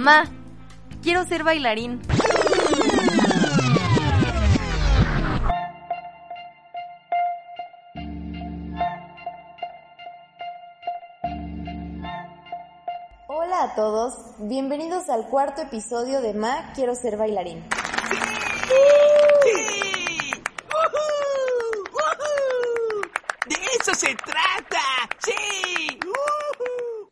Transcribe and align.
Ma, 0.00 0.24
quiero 1.02 1.26
ser 1.26 1.44
bailarín. 1.44 2.00
Hola 13.26 13.62
a 13.62 13.74
todos, 13.74 14.14
bienvenidos 14.38 15.10
al 15.10 15.26
cuarto 15.26 15.60
episodio 15.60 16.22
de 16.22 16.32
Ma 16.32 16.72
Quiero 16.74 16.94
ser 16.94 17.18
bailarín. 17.18 17.62
¡Sí! 19.42 20.32
¡Woohoo! 20.72 21.84
¡Woohoo! 21.92 23.02
¡De 23.44 23.56
eso 23.78 23.94
se 23.94 24.14
trata! 24.14 24.80
¡Sí! 25.18 25.98
¡Woohoo! 26.06 27.10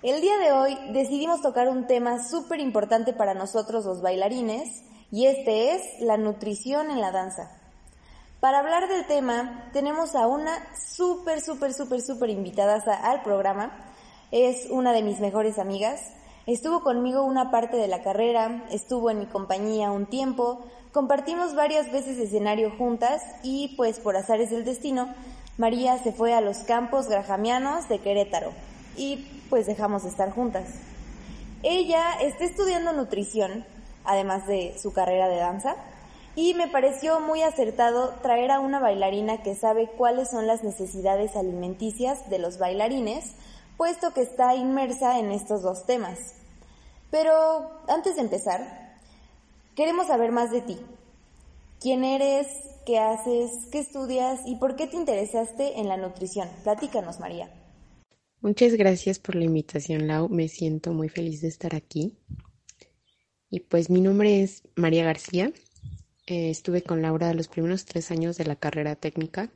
El 0.00 0.20
día 0.20 0.36
de 0.38 0.52
hoy 0.52 0.78
decidimos 0.98 1.42
tocar 1.42 1.68
un 1.68 1.86
tema 1.86 2.20
súper 2.20 2.58
importante 2.58 3.12
para 3.12 3.32
nosotros 3.32 3.84
los 3.84 4.02
bailarines 4.02 4.82
y 5.12 5.26
este 5.26 5.76
es 5.76 6.00
la 6.00 6.16
nutrición 6.16 6.90
en 6.90 7.00
la 7.00 7.12
danza. 7.12 7.56
Para 8.40 8.58
hablar 8.58 8.88
del 8.88 9.06
tema 9.06 9.70
tenemos 9.72 10.16
a 10.16 10.26
una 10.26 10.52
súper, 10.76 11.40
súper, 11.40 11.72
súper, 11.72 12.02
súper 12.02 12.30
invitada 12.30 12.82
al 13.04 13.22
programa. 13.22 13.70
Es 14.32 14.66
una 14.70 14.92
de 14.92 15.04
mis 15.04 15.20
mejores 15.20 15.60
amigas. 15.60 16.00
Estuvo 16.46 16.82
conmigo 16.82 17.22
una 17.22 17.52
parte 17.52 17.76
de 17.76 17.86
la 17.86 18.02
carrera, 18.02 18.64
estuvo 18.72 19.08
en 19.10 19.20
mi 19.20 19.26
compañía 19.26 19.92
un 19.92 20.06
tiempo, 20.06 20.64
compartimos 20.92 21.54
varias 21.54 21.92
veces 21.92 22.18
escenario 22.18 22.72
juntas 22.76 23.22
y 23.44 23.76
pues 23.76 24.00
por 24.00 24.16
azares 24.16 24.50
del 24.50 24.64
destino, 24.64 25.14
María 25.58 25.96
se 25.98 26.12
fue 26.12 26.34
a 26.34 26.40
los 26.40 26.58
campos 26.58 27.06
grajamianos 27.06 27.88
de 27.88 28.00
Querétaro 28.00 28.50
y 28.96 29.44
pues 29.48 29.66
dejamos 29.66 30.02
de 30.02 30.10
estar 30.10 30.30
juntas. 30.30 30.64
Ella 31.62 32.12
está 32.20 32.44
estudiando 32.44 32.92
nutrición, 32.92 33.64
además 34.04 34.46
de 34.46 34.78
su 34.80 34.92
carrera 34.92 35.28
de 35.28 35.38
danza, 35.38 35.74
y 36.36 36.54
me 36.54 36.68
pareció 36.68 37.18
muy 37.18 37.42
acertado 37.42 38.14
traer 38.22 38.52
a 38.52 38.60
una 38.60 38.78
bailarina 38.78 39.42
que 39.42 39.56
sabe 39.56 39.88
cuáles 39.88 40.30
son 40.30 40.46
las 40.46 40.62
necesidades 40.62 41.34
alimenticias 41.34 42.30
de 42.30 42.38
los 42.38 42.58
bailarines, 42.58 43.34
puesto 43.76 44.14
que 44.14 44.20
está 44.22 44.54
inmersa 44.54 45.18
en 45.18 45.32
estos 45.32 45.62
dos 45.62 45.84
temas. 45.84 46.34
Pero 47.10 47.82
antes 47.88 48.14
de 48.14 48.22
empezar, 48.22 48.94
queremos 49.74 50.06
saber 50.06 50.30
más 50.30 50.52
de 50.52 50.60
ti. 50.60 50.78
¿Quién 51.80 52.04
eres? 52.04 52.46
¿Qué 52.86 53.00
haces? 53.00 53.66
¿Qué 53.72 53.80
estudias? 53.80 54.40
¿Y 54.46 54.56
por 54.56 54.76
qué 54.76 54.86
te 54.86 54.96
interesaste 54.96 55.80
en 55.80 55.88
la 55.88 55.96
nutrición? 55.96 56.48
Platícanos, 56.62 57.18
María. 57.18 57.50
Muchas 58.40 58.74
gracias 58.74 59.18
por 59.18 59.34
la 59.34 59.44
invitación, 59.44 60.06
Lau. 60.06 60.28
Me 60.28 60.46
siento 60.46 60.92
muy 60.92 61.08
feliz 61.08 61.40
de 61.40 61.48
estar 61.48 61.74
aquí. 61.74 62.16
Y 63.50 63.60
pues 63.60 63.90
mi 63.90 64.00
nombre 64.00 64.42
es 64.42 64.62
María 64.76 65.04
García. 65.04 65.52
Eh, 66.26 66.50
estuve 66.50 66.82
con 66.82 67.02
Laura 67.02 67.34
los 67.34 67.48
primeros 67.48 67.84
tres 67.84 68.12
años 68.12 68.36
de 68.36 68.44
la 68.44 68.54
carrera 68.54 68.94
técnica 68.94 69.50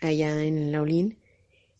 allá 0.00 0.42
en 0.42 0.72
Laulín. 0.72 1.18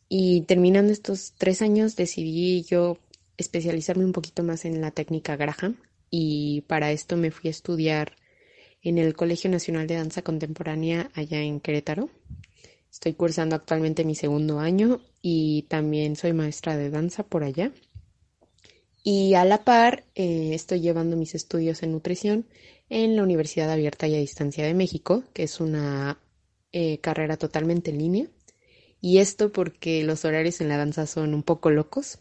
Y 0.08 0.42
terminando 0.42 0.92
estos 0.92 1.34
tres 1.36 1.62
años 1.62 1.96
decidí 1.96 2.62
yo 2.62 2.98
especializarme 3.36 4.04
un 4.04 4.12
poquito 4.12 4.44
más 4.44 4.64
en 4.64 4.80
la 4.80 4.92
técnica 4.92 5.34
Graham. 5.34 5.80
Y 6.10 6.60
para 6.68 6.92
esto 6.92 7.16
me 7.16 7.32
fui 7.32 7.48
a 7.48 7.50
estudiar 7.50 8.14
en 8.82 8.98
el 8.98 9.14
Colegio 9.14 9.50
Nacional 9.50 9.88
de 9.88 9.96
Danza 9.96 10.22
Contemporánea 10.22 11.10
allá 11.14 11.40
en 11.42 11.58
Querétaro. 11.58 12.08
Estoy 12.90 13.14
cursando 13.14 13.56
actualmente 13.56 14.04
mi 14.04 14.14
segundo 14.14 14.58
año 14.58 15.00
y 15.22 15.62
también 15.68 16.16
soy 16.16 16.32
maestra 16.32 16.76
de 16.76 16.90
danza 16.90 17.22
por 17.22 17.44
allá. 17.44 17.72
Y 19.02 19.34
a 19.34 19.44
la 19.44 19.64
par 19.64 20.04
eh, 20.14 20.50
estoy 20.52 20.80
llevando 20.80 21.16
mis 21.16 21.34
estudios 21.34 21.82
en 21.82 21.92
nutrición 21.92 22.46
en 22.90 23.16
la 23.16 23.22
Universidad 23.22 23.70
Abierta 23.70 24.06
y 24.06 24.14
a 24.14 24.18
Distancia 24.18 24.64
de 24.64 24.74
México, 24.74 25.24
que 25.32 25.44
es 25.44 25.60
una 25.60 26.18
eh, 26.72 26.98
carrera 26.98 27.36
totalmente 27.36 27.90
en 27.90 27.98
línea. 27.98 28.26
Y 29.00 29.18
esto 29.18 29.52
porque 29.52 30.02
los 30.02 30.24
horarios 30.24 30.60
en 30.60 30.68
la 30.68 30.76
danza 30.76 31.06
son 31.06 31.34
un 31.34 31.42
poco 31.42 31.70
locos. 31.70 32.18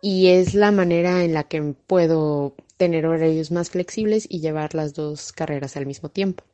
Y 0.00 0.28
es 0.28 0.54
la 0.54 0.70
manera 0.70 1.24
en 1.24 1.34
la 1.34 1.44
que 1.44 1.60
puedo 1.86 2.54
tener 2.76 3.06
horarios 3.06 3.50
más 3.50 3.70
flexibles 3.70 4.26
y 4.28 4.40
llevar 4.40 4.74
las 4.74 4.94
dos 4.94 5.32
carreras 5.32 5.76
al 5.76 5.86
mismo 5.86 6.08
tiempo. 6.08 6.44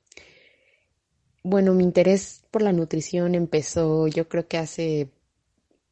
Bueno, 1.46 1.74
mi 1.74 1.84
interés 1.84 2.42
por 2.50 2.62
la 2.62 2.72
nutrición 2.72 3.34
empezó 3.34 4.06
yo 4.08 4.28
creo 4.30 4.48
que 4.48 4.56
hace 4.56 5.10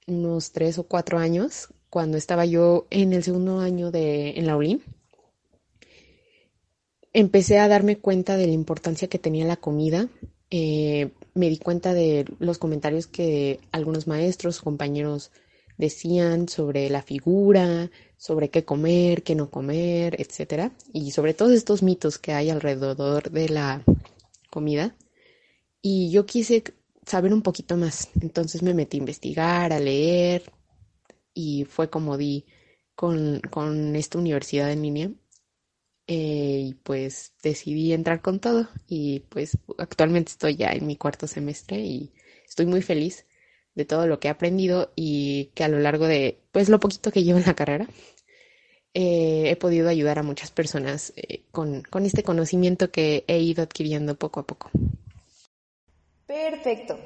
unos 0.07 0.53
tres 0.53 0.79
o 0.79 0.85
cuatro 0.85 1.19
años, 1.19 1.69
cuando 1.91 2.17
estaba 2.17 2.47
yo 2.47 2.87
en 2.89 3.13
el 3.13 3.23
segundo 3.23 3.61
año 3.61 3.91
de 3.91 4.31
en 4.31 4.47
la. 4.47 4.57
Empecé 7.13 7.59
a 7.59 7.69
darme 7.69 7.99
cuenta 7.99 8.39
de 8.39 8.47
la 8.47 8.55
importancia 8.55 9.09
que 9.09 9.19
tenía 9.19 9.45
la 9.45 9.59
comida. 9.59 10.09
Eh, 10.51 11.11
me 11.35 11.51
di 11.51 11.59
cuenta 11.59 11.93
de 11.93 12.25
los 12.39 12.57
comentarios 12.57 13.07
que 13.07 13.61
algunos 13.73 14.07
maestros, 14.07 14.63
compañeros 14.63 15.33
decían 15.77 16.49
sobre 16.49 16.89
la 16.89 17.03
figura, 17.03 17.91
sobre 18.17 18.49
qué 18.49 18.65
comer, 18.65 19.23
qué 19.23 19.35
no 19.35 19.51
comer, 19.51 20.19
etcétera, 20.19 20.73
y 20.95 21.11
sobre 21.11 21.35
todos 21.35 21.53
estos 21.53 21.83
mitos 21.83 22.17
que 22.17 22.33
hay 22.33 22.49
alrededor 22.49 23.31
de 23.31 23.51
la 23.51 23.85
comida. 24.49 24.97
Y 25.83 26.11
yo 26.11 26.25
quise 26.27 26.63
saber 27.05 27.35
un 27.35 27.43
poquito 27.43 27.77
más, 27.77 28.09
entonces 28.21 28.63
me 28.63 28.75
metí 28.75 28.97
a 28.97 29.01
investigar, 29.01 29.73
a 29.73 29.81
leer, 29.81 30.45
y 31.35 31.65
fue 31.65 31.91
como 31.91 32.17
di 32.17 32.47
con, 32.95 33.41
con 33.51 33.97
esta 33.97 34.19
universidad 34.19 34.71
en 34.73 34.83
línea. 34.83 35.11
Eh, 36.09 36.65
y 36.71 36.75
pues 36.75 37.33
decidí 37.43 37.93
entrar 37.93 38.21
con 38.23 38.41
todo 38.41 38.69
y 38.89 39.21
pues 39.29 39.57
actualmente 39.79 40.33
estoy 40.33 40.57
ya 40.57 40.73
en 40.73 40.85
mi 40.87 40.97
cuarto 40.97 41.29
semestre 41.29 41.79
y 41.79 42.13
estoy 42.45 42.67
muy 42.67 42.83
feliz 42.83 43.25
de 43.77 43.85
todo 43.85 44.09
lo 44.09 44.19
que 44.19 44.27
he 44.27 44.31
aprendido 44.33 44.93
y 44.97 45.53
que 45.55 45.63
a 45.63 45.69
lo 45.69 45.79
largo 45.79 46.07
de 46.07 46.43
pues 46.51 46.69
lo 46.69 46.81
poquito 46.81 47.13
que 47.13 47.23
llevo 47.23 47.39
en 47.39 47.47
la 47.47 47.55
carrera 47.55 47.89
eh, 48.95 49.45
he 49.51 49.57
podido 49.57 49.89
ayudar 49.89 50.19
a 50.19 50.23
muchas 50.23 50.51
personas 50.51 51.13
eh, 51.17 51.45
con, 51.53 51.83
con 51.83 52.05
este 52.05 52.25
conocimiento 52.25 52.91
que 52.91 53.25
he 53.29 53.39
ido 53.41 53.63
adquiriendo 53.63 54.17
poco 54.17 54.41
a 54.41 54.47
poco. 54.47 54.71
Perfecto. 56.33 56.99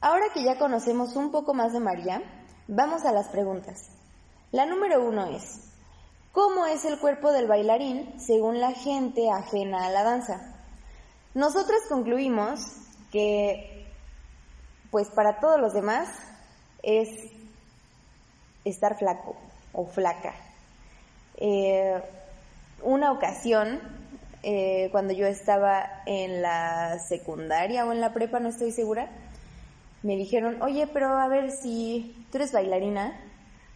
Ahora 0.00 0.26
que 0.32 0.44
ya 0.44 0.56
conocemos 0.56 1.16
un 1.16 1.32
poco 1.32 1.54
más 1.54 1.72
de 1.72 1.80
María, 1.80 2.22
vamos 2.68 3.04
a 3.04 3.10
las 3.10 3.26
preguntas. 3.26 3.88
La 4.52 4.64
número 4.64 5.04
uno 5.04 5.26
es, 5.26 5.72
¿cómo 6.30 6.64
es 6.66 6.84
el 6.84 7.00
cuerpo 7.00 7.32
del 7.32 7.48
bailarín 7.48 8.14
según 8.20 8.60
la 8.60 8.70
gente 8.70 9.28
ajena 9.28 9.84
a 9.84 9.90
la 9.90 10.04
danza? 10.04 10.54
Nosotros 11.34 11.80
concluimos 11.88 12.60
que, 13.10 13.88
pues 14.92 15.08
para 15.08 15.40
todos 15.40 15.60
los 15.60 15.72
demás, 15.72 16.08
es 16.84 17.08
estar 18.64 18.96
flaco 18.96 19.34
o 19.72 19.84
flaca. 19.84 20.32
Eh, 21.38 22.00
una 22.84 23.10
ocasión, 23.10 23.80
eh, 24.46 24.90
cuando 24.92 25.14
yo 25.14 25.26
estaba 25.26 26.02
en 26.04 26.42
la 26.42 26.98
secundaria 26.98 27.86
o 27.86 27.92
en 27.92 28.00
la 28.02 28.12
prepa, 28.12 28.40
no 28.40 28.50
estoy 28.50 28.72
segura, 28.72 29.08
me 30.02 30.16
dijeron, 30.16 30.60
oye, 30.60 30.86
pero 30.86 31.16
a 31.16 31.26
ver 31.28 31.50
si 31.50 32.26
tú 32.30 32.36
eres 32.36 32.52
bailarina, 32.52 33.18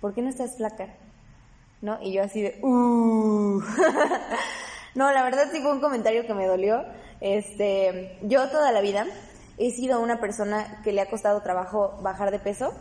¿por 0.02 0.12
qué 0.12 0.20
no 0.20 0.28
estás 0.28 0.58
flaca? 0.58 0.88
¿No? 1.80 1.98
Y 2.02 2.12
yo 2.12 2.22
así 2.22 2.42
de, 2.42 2.58
uh. 2.62 3.62
no, 4.94 5.10
la 5.10 5.22
verdad 5.22 5.48
sí 5.50 5.62
fue 5.62 5.72
un 5.72 5.80
comentario 5.80 6.26
que 6.26 6.34
me 6.34 6.46
dolió. 6.46 6.84
Este, 7.22 8.18
yo 8.22 8.50
toda 8.50 8.70
la 8.70 8.82
vida 8.82 9.06
he 9.56 9.70
sido 9.70 10.00
una 10.00 10.20
persona 10.20 10.82
que 10.84 10.92
le 10.92 11.00
ha 11.00 11.08
costado 11.08 11.40
trabajo 11.40 11.98
bajar 12.02 12.30
de 12.30 12.40
peso, 12.40 12.74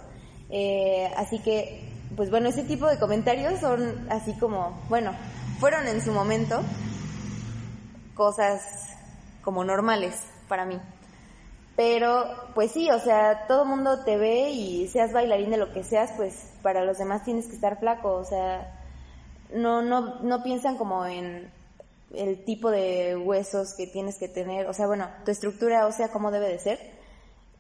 eh, 0.50 1.10
así 1.16 1.40
que, 1.40 1.90
pues 2.18 2.30
bueno, 2.30 2.50
ese 2.50 2.64
tipo 2.64 2.88
de 2.88 3.00
comentarios 3.00 3.62
son 3.62 4.08
así 4.10 4.34
como, 4.34 4.78
bueno, 4.90 5.14
fueron 5.62 5.88
en 5.88 6.02
su 6.02 6.12
momento 6.12 6.62
cosas 8.18 8.62
como 9.44 9.64
normales 9.64 10.22
para 10.50 10.66
mí. 10.66 10.78
Pero, 11.78 12.26
pues 12.56 12.72
sí, 12.72 12.90
o 12.90 13.00
sea, 13.00 13.46
todo 13.48 13.64
mundo 13.64 14.04
te 14.04 14.18
ve 14.18 14.50
y 14.50 14.88
seas 14.88 15.14
bailarín 15.14 15.52
de 15.52 15.58
lo 15.58 15.72
que 15.72 15.84
seas, 15.84 16.12
pues 16.18 16.50
para 16.64 16.84
los 16.84 16.98
demás 16.98 17.24
tienes 17.24 17.46
que 17.46 17.54
estar 17.54 17.80
flaco, 17.80 18.14
o 18.16 18.26
sea, 18.26 18.76
no, 19.54 19.84
no, 19.84 20.20
no 20.22 20.44
piensan 20.44 20.76
como 20.76 21.06
en 21.06 21.52
el 22.16 22.44
tipo 22.46 22.72
de 22.72 23.16
huesos 23.16 23.74
que 23.74 23.86
tienes 23.86 24.18
que 24.18 24.28
tener, 24.28 24.68
o 24.68 24.74
sea, 24.74 24.88
bueno, 24.88 25.08
tu 25.24 25.30
estructura 25.30 25.86
o 25.86 25.92
sea, 25.92 26.10
cómo 26.10 26.32
debe 26.32 26.48
de 26.48 26.58
ser, 26.58 26.80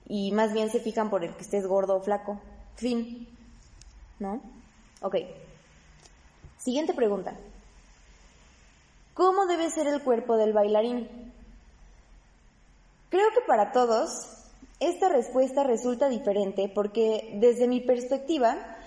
y 0.07 0.31
más 0.31 0.51
bien 0.51 0.71
se 0.71 0.80
fijan 0.80 1.12
por 1.12 1.24
el 1.24 1.36
que 1.36 1.44
estés 1.44 1.68
gordo 1.68 1.95
o 1.95 2.01
flaco. 2.01 2.42
Fin. 2.75 3.27
¿No? 4.19 4.42
Ok. 5.01 5.15
Siguiente 6.57 6.94
pregunta. 6.94 7.36
¿Cómo 9.18 9.48
debe 9.48 9.72
ser 9.72 9.88
el 9.88 10.04
cuerpo 10.04 10.38
del 10.38 10.54
bailarín? 10.54 11.08
Creo 13.10 13.30
que 13.34 13.42
para 13.48 13.72
todos 13.72 14.12
esta 14.80 15.10
respuesta 15.10 15.64
resulta 15.64 16.08
diferente 16.08 16.72
porque 16.74 17.36
desde 17.42 17.68
mi 17.68 17.81
perspectiva 17.81 18.78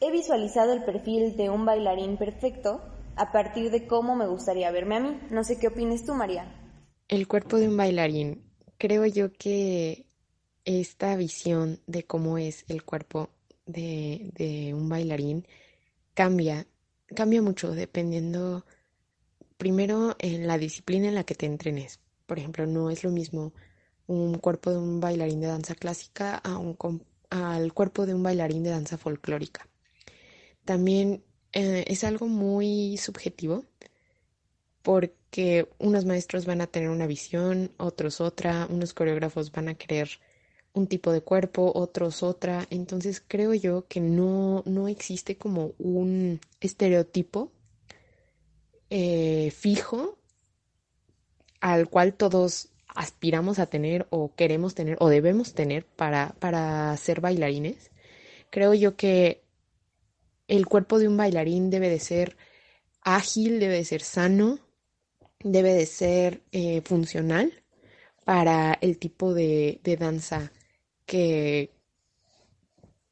he 0.00 0.10
visualizado 0.10 0.72
el 0.72 0.82
perfil 0.82 1.36
de 1.36 1.50
un 1.50 1.64
bailarín 1.64 2.16
perfecto 2.16 2.80
a 3.14 3.30
partir 3.30 3.70
de 3.70 3.86
cómo 3.86 4.16
me 4.16 4.26
gustaría 4.26 4.72
verme 4.72 4.96
a 4.96 5.00
mí. 5.00 5.20
No 5.30 5.44
sé 5.44 5.56
qué 5.56 5.68
opines 5.68 6.04
tú, 6.04 6.14
María. 6.14 6.52
El 7.06 7.28
cuerpo 7.28 7.56
de 7.56 7.68
un 7.68 7.76
bailarín. 7.76 8.42
Creo 8.78 9.06
yo 9.06 9.32
que 9.34 10.06
esta 10.64 11.14
visión 11.14 11.78
de 11.86 12.02
cómo 12.02 12.38
es 12.38 12.64
el 12.66 12.82
cuerpo 12.82 13.28
de, 13.66 14.32
de 14.34 14.74
un 14.74 14.88
bailarín 14.88 15.46
cambia, 16.12 16.66
cambia 17.14 17.40
mucho 17.40 17.70
dependiendo 17.70 18.64
primero 19.56 20.16
en 20.18 20.46
la 20.46 20.58
disciplina 20.58 21.08
en 21.08 21.14
la 21.14 21.24
que 21.24 21.34
te 21.34 21.46
entrenes. 21.46 22.00
Por 22.26 22.38
ejemplo, 22.38 22.66
no 22.66 22.90
es 22.90 23.04
lo 23.04 23.10
mismo 23.10 23.52
un 24.06 24.38
cuerpo 24.38 24.70
de 24.70 24.78
un 24.78 25.00
bailarín 25.00 25.40
de 25.40 25.48
danza 25.48 25.74
clásica 25.74 26.36
a 26.36 26.58
un, 26.58 26.76
al 27.30 27.72
cuerpo 27.72 28.06
de 28.06 28.14
un 28.14 28.22
bailarín 28.22 28.62
de 28.62 28.70
danza 28.70 28.98
folclórica. 28.98 29.68
También 30.64 31.22
eh, 31.52 31.84
es 31.88 32.04
algo 32.04 32.26
muy 32.26 32.96
subjetivo 32.98 33.64
porque 34.82 35.68
unos 35.78 36.04
maestros 36.04 36.46
van 36.46 36.60
a 36.60 36.66
tener 36.68 36.90
una 36.90 37.06
visión, 37.06 37.72
otros 37.76 38.20
otra, 38.20 38.66
unos 38.70 38.94
coreógrafos 38.94 39.50
van 39.50 39.68
a 39.68 39.74
querer 39.74 40.08
un 40.74 40.86
tipo 40.86 41.10
de 41.10 41.22
cuerpo, 41.22 41.72
otros 41.74 42.22
otra. 42.22 42.66
Entonces 42.70 43.22
creo 43.26 43.54
yo 43.54 43.86
que 43.88 44.00
no, 44.00 44.62
no 44.66 44.88
existe 44.88 45.36
como 45.36 45.72
un 45.78 46.40
estereotipo 46.60 47.50
eh, 48.90 49.50
fijo 49.50 50.18
al 51.60 51.88
cual 51.88 52.14
todos 52.14 52.68
aspiramos 52.88 53.58
a 53.58 53.66
tener 53.66 54.06
o 54.10 54.34
queremos 54.34 54.74
tener 54.74 54.96
o 55.00 55.08
debemos 55.08 55.54
tener 55.54 55.84
para, 55.84 56.34
para 56.38 56.96
ser 56.96 57.20
bailarines. 57.20 57.90
Creo 58.50 58.74
yo 58.74 58.96
que 58.96 59.42
el 60.48 60.66
cuerpo 60.66 60.98
de 60.98 61.08
un 61.08 61.16
bailarín 61.16 61.70
debe 61.70 61.88
de 61.88 61.98
ser 61.98 62.36
ágil, 63.02 63.60
debe 63.60 63.74
de 63.74 63.84
ser 63.84 64.02
sano, 64.02 64.60
debe 65.40 65.74
de 65.74 65.86
ser 65.86 66.42
eh, 66.52 66.82
funcional 66.82 67.62
para 68.24 68.74
el 68.80 68.98
tipo 68.98 69.34
de, 69.34 69.80
danza 69.98 70.52
que, 71.04 71.70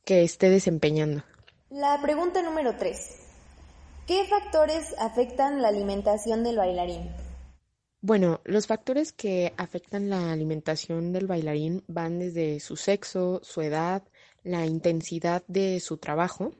que 0.04 0.24
esté 0.24 0.50
desempeñando. 0.50 1.22
La 1.70 2.00
pregunta 2.02 2.42
número 2.42 2.76
3. 2.76 3.23
¿Qué 4.06 4.22
factores 4.26 4.94
afectan 4.98 5.62
la 5.62 5.68
alimentación 5.68 6.44
del 6.44 6.58
bailarín? 6.58 7.08
Bueno, 8.02 8.42
los 8.44 8.66
factores 8.66 9.12
que 9.12 9.54
afectan 9.56 10.10
la 10.10 10.30
alimentación 10.30 11.14
del 11.14 11.26
bailarín 11.26 11.82
van 11.86 12.18
desde 12.18 12.60
su 12.60 12.76
sexo, 12.76 13.40
su 13.42 13.62
edad, 13.62 14.02
la 14.42 14.66
intensidad 14.66 15.42
de 15.48 15.80
su 15.80 15.96
trabajo. 15.96 16.52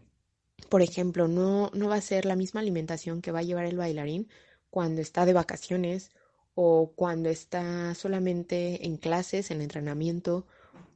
Por 0.70 0.80
ejemplo, 0.80 1.28
no, 1.28 1.70
no 1.74 1.88
va 1.90 1.96
a 1.96 2.00
ser 2.00 2.24
la 2.24 2.34
misma 2.34 2.60
alimentación 2.60 3.20
que 3.20 3.30
va 3.30 3.40
a 3.40 3.42
llevar 3.42 3.66
el 3.66 3.76
bailarín 3.76 4.26
cuando 4.70 5.02
está 5.02 5.26
de 5.26 5.34
vacaciones 5.34 6.12
o 6.54 6.92
cuando 6.96 7.28
está 7.28 7.94
solamente 7.94 8.86
en 8.86 8.96
clases, 8.96 9.50
en 9.50 9.60
entrenamiento, 9.60 10.46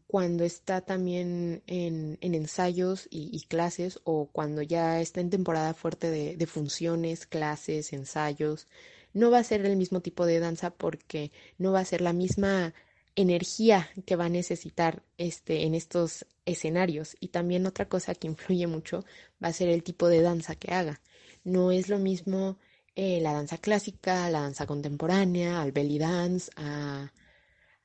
cuando 0.09 0.43
está 0.45 0.81
también 0.81 1.63
en, 1.69 2.19
en 2.21 2.35
ensayos 2.35 3.07
y, 3.11 3.41
clases 3.43 4.01
o 4.05 4.27
cuando 4.33 4.63
ya 4.63 5.01
está 5.01 5.21
en 5.21 5.31
temporada 5.31 5.75
fuerte 5.75 6.11
de, 6.11 6.37
de 6.37 6.47
funciones, 6.47 7.27
clases, 7.27 7.93
ensayos 7.93 8.67
no 9.13 9.31
va 9.31 9.39
a 9.39 9.45
ser 9.45 9.65
el 9.65 9.77
mismo 9.77 10.01
tipo 10.01 10.27
de 10.27 10.41
danza 10.41 10.71
porque 10.71 11.33
no 11.59 11.73
va 11.73 11.81
a 11.81 11.85
ser 11.85 12.01
la 12.01 12.13
misma 12.13 12.75
energía 13.17 13.91
que 14.07 14.17
va 14.17 14.27
a 14.27 14.31
necesitar 14.31 15.03
este 15.19 15.65
en 15.65 15.75
estos 15.75 16.27
escenarios. 16.47 17.17
Y 17.21 17.29
también 17.29 17.67
otra 17.67 17.89
cosa 17.89 18.15
que 18.15 18.29
influye 18.29 18.67
mucho 18.67 19.05
va 19.43 19.49
a 19.49 19.53
ser 19.53 19.69
el 19.69 19.83
tipo 19.83 20.09
de 20.09 20.23
danza 20.23 20.55
que 20.55 20.73
haga. 20.73 21.01
No 21.45 21.73
es 21.73 21.89
lo 21.89 21.99
mismo 21.99 22.59
eh, 22.97 23.21
la 23.21 23.33
danza 23.33 23.59
clásica 23.59 24.31
la 24.31 24.41
danza 24.43 24.67
contemporánea 24.67 25.63
al 25.63 25.73
belly 25.73 25.99
dance 25.99 26.51
a, 26.57 27.13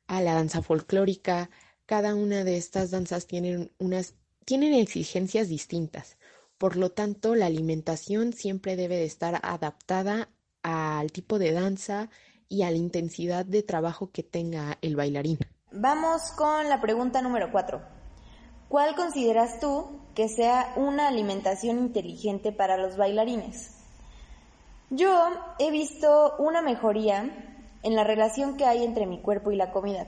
a 0.08 0.22
la 0.22 0.34
danza 0.34 0.62
folclórica 0.62 1.50
cada 1.94 2.16
una 2.16 2.44
de 2.44 2.58
estas 2.58 2.90
danzas 2.90 3.28
tienen 3.28 3.72
unas 3.78 4.16
tienen 4.46 4.74
exigencias 4.74 5.48
distintas 5.48 6.18
por 6.58 6.76
lo 6.76 6.90
tanto 6.90 7.36
la 7.36 7.46
alimentación 7.46 8.34
siempre 8.34 8.76
debe 8.76 8.96
de 8.96 9.06
estar 9.06 9.40
adaptada 9.44 10.30
al 10.64 11.12
tipo 11.12 11.38
de 11.38 11.52
danza 11.52 12.10
y 12.50 12.64
a 12.64 12.72
la 12.72 12.78
intensidad 12.78 13.46
de 13.46 13.62
trabajo 13.62 14.10
que 14.12 14.24
tenga 14.24 14.80
el 14.82 14.96
bailarín. 14.96 15.38
Vamos 15.72 16.32
con 16.32 16.68
la 16.68 16.82
pregunta 16.82 17.22
número 17.22 17.52
4. 17.52 17.80
¿Cuál 18.70 18.96
consideras 18.96 19.60
tú 19.60 20.00
que 20.16 20.30
sea 20.30 20.74
una 20.76 21.10
alimentación 21.10 21.78
inteligente 21.78 22.52
para 22.52 22.76
los 22.78 22.98
bailarines? 22.98 23.70
Yo 24.90 25.28
he 25.60 25.70
visto 25.70 26.38
una 26.40 26.64
mejoría 26.64 27.70
en 27.84 27.96
la 27.96 28.04
relación 28.04 28.58
que 28.58 28.66
hay 28.66 28.84
entre 28.84 29.06
mi 29.06 29.22
cuerpo 29.22 29.52
y 29.52 29.58
la 29.58 29.72
comida. 29.72 30.08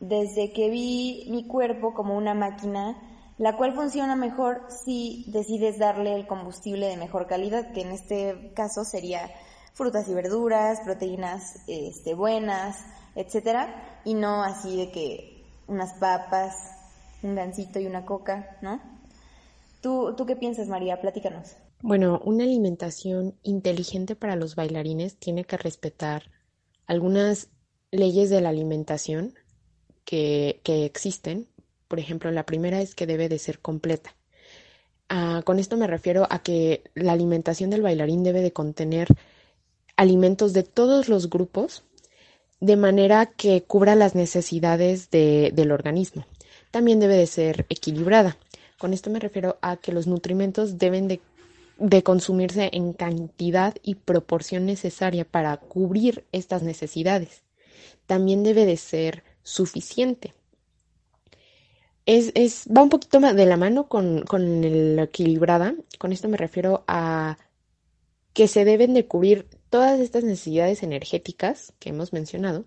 Desde 0.00 0.52
que 0.52 0.70
vi 0.70 1.26
mi 1.30 1.46
cuerpo 1.46 1.94
como 1.94 2.16
una 2.16 2.34
máquina, 2.34 2.96
la 3.38 3.56
cual 3.56 3.74
funciona 3.74 4.16
mejor 4.16 4.62
si 4.84 5.24
decides 5.28 5.78
darle 5.78 6.14
el 6.14 6.26
combustible 6.26 6.86
de 6.86 6.96
mejor 6.96 7.26
calidad, 7.26 7.72
que 7.72 7.82
en 7.82 7.92
este 7.92 8.52
caso 8.54 8.84
sería 8.84 9.30
frutas 9.72 10.08
y 10.08 10.14
verduras, 10.14 10.80
proteínas 10.84 11.60
este, 11.68 12.14
buenas, 12.14 12.76
etcétera, 13.14 14.00
y 14.04 14.14
no 14.14 14.42
así 14.42 14.76
de 14.76 14.90
que 14.90 15.44
unas 15.68 15.94
papas, 15.94 16.54
un 17.22 17.34
gansito 17.34 17.78
y 17.78 17.86
una 17.86 18.04
coca, 18.04 18.58
¿no? 18.60 18.80
¿Tú, 19.80 20.14
¿Tú 20.16 20.26
qué 20.26 20.34
piensas, 20.34 20.68
María? 20.68 21.00
Platícanos. 21.00 21.56
Bueno, 21.80 22.20
una 22.24 22.42
alimentación 22.42 23.36
inteligente 23.44 24.16
para 24.16 24.34
los 24.34 24.56
bailarines 24.56 25.16
tiene 25.16 25.44
que 25.44 25.56
respetar 25.56 26.24
algunas 26.86 27.50
leyes 27.92 28.30
de 28.30 28.40
la 28.40 28.48
alimentación 28.48 29.34
que, 30.08 30.86
existen. 30.86 31.46
Por 31.86 31.98
ejemplo, 31.98 32.30
la 32.30 32.46
primera 32.46 32.80
es 32.80 32.94
que 32.94 33.06
debe 33.06 33.28
de 33.28 33.38
ser 33.38 33.58
completa. 33.58 34.14
Ah, 35.10 35.42
con 35.44 35.58
esto 35.58 35.76
me 35.76 35.86
refiero 35.86 36.26
a 36.30 36.38
que 36.38 36.82
la 36.94 37.12
alimentación 37.12 37.68
del 37.68 37.82
bailarín 37.82 38.24
debe 38.24 38.40
de 38.40 38.52
contener 38.52 39.08
alimentos 39.96 40.54
de 40.54 40.62
todos 40.62 41.10
los 41.10 41.28
grupos 41.28 41.84
de 42.60 42.76
manera 42.76 43.26
que 43.26 43.62
cubra 43.62 43.94
las 43.94 44.14
necesidades 44.14 45.10
del 45.10 45.72
organismo. 45.72 46.24
También 46.70 47.00
debe 47.00 47.16
de 47.16 47.26
ser 47.26 47.66
equilibrada. 47.68 48.38
Con 48.78 48.94
esto 48.94 49.10
me 49.10 49.20
refiero 49.20 49.58
a 49.60 49.76
que 49.76 49.92
los 49.92 50.06
nutrimentos 50.06 50.78
deben 50.78 51.08
de, 51.08 51.20
de 51.78 52.02
consumirse 52.02 52.70
en 52.72 52.94
cantidad 52.94 53.74
y 53.82 53.96
proporción 53.96 54.64
necesaria 54.64 55.26
para 55.26 55.56
cubrir 55.58 56.24
estas 56.32 56.62
necesidades. 56.62 57.42
También 58.06 58.42
debe 58.42 58.64
de 58.64 58.76
ser 58.76 59.22
suficiente. 59.48 60.34
Es, 62.06 62.32
es, 62.34 62.66
va 62.74 62.82
un 62.82 62.88
poquito 62.88 63.20
de 63.20 63.46
la 63.46 63.56
mano 63.56 63.88
con, 63.88 64.22
con 64.22 64.64
el 64.64 64.98
equilibrada. 64.98 65.74
Con 65.98 66.12
esto 66.12 66.28
me 66.28 66.36
refiero 66.36 66.84
a 66.86 67.38
que 68.32 68.48
se 68.48 68.64
deben 68.64 68.94
de 68.94 69.06
cubrir 69.06 69.48
todas 69.68 70.00
estas 70.00 70.24
necesidades 70.24 70.82
energéticas 70.82 71.72
que 71.78 71.90
hemos 71.90 72.12
mencionado, 72.12 72.64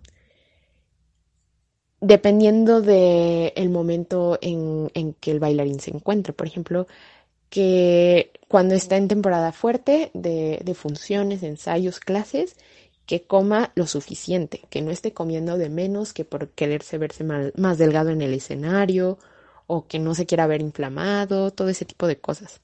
dependiendo 2.01 2.81
del 2.81 3.53
el 3.55 3.69
momento 3.69 4.37
en, 4.41 4.89
que 5.19 5.31
el 5.31 5.39
bailarín 5.39 5.79
se 5.79 5.91
encuentra. 5.91 6.33
Por 6.33 6.47
ejemplo, 6.47 6.87
que 7.49 8.31
cuando 8.47 8.75
está 8.75 8.97
en 8.97 9.07
temporada 9.07 9.51
fuerte 9.51 10.11
de, 10.13 10.59
de 10.63 10.73
funciones, 10.73 11.41
ensayos, 11.41 11.99
clases, 11.99 12.57
que 13.11 13.23
coma 13.23 13.73
lo 13.75 13.87
suficiente, 13.87 14.61
que 14.69 14.81
no 14.81 14.89
esté 14.89 15.11
comiendo 15.11 15.57
de 15.57 15.67
menos 15.67 16.13
que 16.13 16.23
por 16.23 16.47
quererse 16.51 16.97
verse 16.97 17.25
más 17.25 17.77
delgado 17.77 18.09
en 18.09 18.21
el 18.21 18.33
escenario 18.33 19.19
o 19.67 19.85
que 19.85 19.99
no 19.99 20.15
se 20.15 20.25
quiera 20.25 20.47
ver 20.47 20.61
inflamado, 20.61 21.51
todo 21.51 21.67
ese 21.67 21.83
tipo 21.83 22.07
de 22.07 22.17
cosas. 22.21 22.61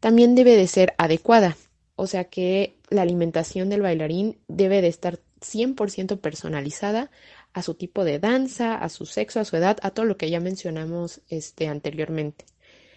También 0.00 0.34
debe 0.34 0.56
de 0.56 0.66
ser 0.68 0.94
adecuada, 0.96 1.58
o 1.96 2.06
sea 2.06 2.24
que 2.24 2.76
la 2.88 3.02
alimentación 3.02 3.68
del 3.68 3.82
bailarín 3.82 4.38
debe 4.48 4.80
de 4.80 4.88
estar 4.88 5.18
100% 5.42 6.18
personalizada 6.18 7.10
a 7.52 7.60
su 7.60 7.74
tipo 7.74 8.02
de 8.02 8.18
danza, 8.18 8.76
a 8.76 8.88
su 8.88 9.04
sexo, 9.04 9.38
a 9.38 9.44
su 9.44 9.58
edad, 9.58 9.76
a 9.82 9.90
todo 9.90 10.06
lo 10.06 10.16
que 10.16 10.30
ya 10.30 10.40
mencionamos 10.40 11.20
este, 11.28 11.68
anteriormente. 11.68 12.46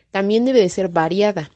También 0.09 0.45
debe 0.45 0.61
de 0.61 0.69
ser 0.69 0.87
variada. 0.87 1.51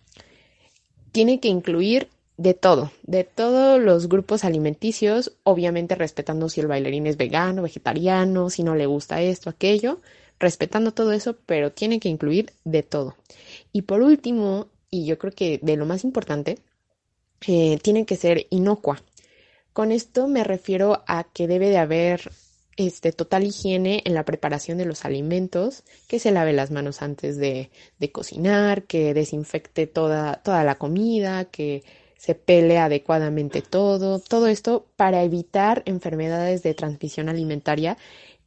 Tiene 1.13 1.39
que 1.39 1.48
incluir 1.48 2.10
de 2.38 2.53
todo, 2.53 2.91
de 3.03 3.24
todos 3.24 3.82
los 3.82 4.08
grupos 4.08 4.44
alimenticios, 4.46 5.34
obviamente 5.44 5.96
respetando 5.96 6.50
si 6.50 6.62
el 6.62 6.67
bailarín 6.67 7.08
es 7.08 7.17
vegano, 7.17 7.63
vegetariano, 7.63 8.51
si 8.51 8.63
no 8.63 8.75
le 8.75 8.86
gusta 8.86 9.22
esto, 9.22 9.50
aquello, 9.50 10.01
respetando 10.39 10.94
todo 10.94 11.12
eso, 11.12 11.36
pero 11.48 11.72
tiene 11.72 12.00
que 12.00 12.10
incluir 12.10 12.53
de 12.63 12.84
todo. 12.84 13.15
Y 13.74 13.82
por 13.84 14.01
último, 14.01 14.67
y 14.91 15.06
yo 15.06 15.17
creo 15.17 15.34
que 15.34 15.60
de 15.62 15.77
lo 15.77 15.88
más 15.88 16.03
importante, 16.03 16.60
eh, 17.48 17.79
tiene 17.82 18.06
que 18.06 18.15
ser 18.15 18.46
inocua. 18.51 19.01
Con 19.74 19.91
esto 19.91 20.27
me 20.27 20.44
refiero 20.44 21.03
a 21.08 21.24
que 21.24 21.48
debe 21.48 21.70
de 21.70 21.77
haber 21.77 22.32
este, 22.77 23.12
total 23.12 23.46
higiene 23.46 24.03
en 24.06 24.13
la 24.13 24.25
preparación 24.25 24.77
de 24.77 24.86
los 24.86 25.06
alimentos, 25.06 25.84
que 26.08 26.20
se 26.20 26.32
lave 26.32 26.53
las 26.53 26.70
manos 26.70 27.01
antes 27.01 27.38
de, 27.38 27.72
de 27.98 28.12
cocinar, 28.12 28.84
que 28.84 29.15
desinfecte 29.15 29.88
toda, 29.88 30.41
toda 30.44 30.63
la 30.63 30.75
comida, 30.75 31.46
que 31.46 31.84
se 32.17 32.36
pele 32.36 32.77
adecuadamente 32.77 33.62
todo, 33.62 34.19
todo 34.19 34.47
esto 34.47 34.88
para 34.95 35.24
evitar 35.24 35.83
enfermedades 35.86 36.63
de 36.63 36.74
transmisión 36.74 37.29
alimentaria 37.29 37.97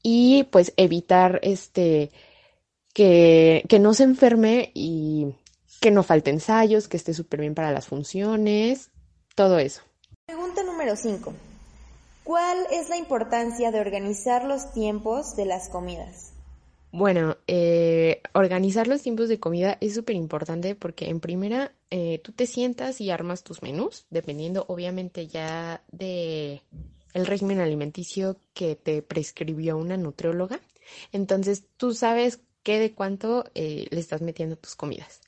y 0.02 0.44
pues 0.50 0.72
evitar 0.76 1.40
este 1.42 2.10
que, 2.92 3.64
que 3.68 3.78
no 3.78 3.94
se 3.94 4.04
enferme 4.04 4.72
y 4.74 5.34
que 5.80 5.90
no 5.90 6.02
falte 6.02 6.30
ensayos, 6.30 6.88
que 6.88 6.96
esté 6.96 7.14
súper 7.14 7.40
bien 7.40 7.54
para 7.54 7.72
las 7.72 7.86
funciones, 7.86 8.90
todo 9.34 9.58
eso. 9.58 9.82
Pregunta 10.26 10.62
número 10.62 10.96
5. 10.96 11.32
¿Cuál 12.24 12.66
es 12.70 12.88
la 12.88 12.96
importancia 12.96 13.70
de 13.70 13.80
organizar 13.80 14.44
los 14.44 14.72
tiempos 14.72 15.36
de 15.36 15.46
las 15.46 15.68
comidas? 15.68 16.29
Bueno, 16.92 17.36
eh, 17.46 18.20
organizar 18.32 18.88
los 18.88 19.02
tiempos 19.02 19.28
de 19.28 19.38
comida 19.38 19.78
es 19.80 19.94
súper 19.94 20.16
importante 20.16 20.74
porque 20.74 21.08
en 21.08 21.20
primera 21.20 21.72
eh, 21.90 22.20
tú 22.24 22.32
te 22.32 22.46
sientas 22.46 23.00
y 23.00 23.10
armas 23.10 23.44
tus 23.44 23.62
menús, 23.62 24.06
dependiendo 24.10 24.64
obviamente 24.68 25.28
ya 25.28 25.82
de 25.92 26.62
el 27.14 27.26
régimen 27.26 27.60
alimenticio 27.60 28.36
que 28.54 28.74
te 28.74 29.02
prescribió 29.02 29.76
una 29.76 29.96
nutrióloga. 29.96 30.60
Entonces 31.12 31.64
tú 31.76 31.94
sabes 31.94 32.40
qué 32.64 32.80
de 32.80 32.92
cuánto 32.92 33.44
eh, 33.54 33.86
le 33.90 34.00
estás 34.00 34.20
metiendo 34.20 34.56
tus 34.56 34.74
comidas. 34.74 35.20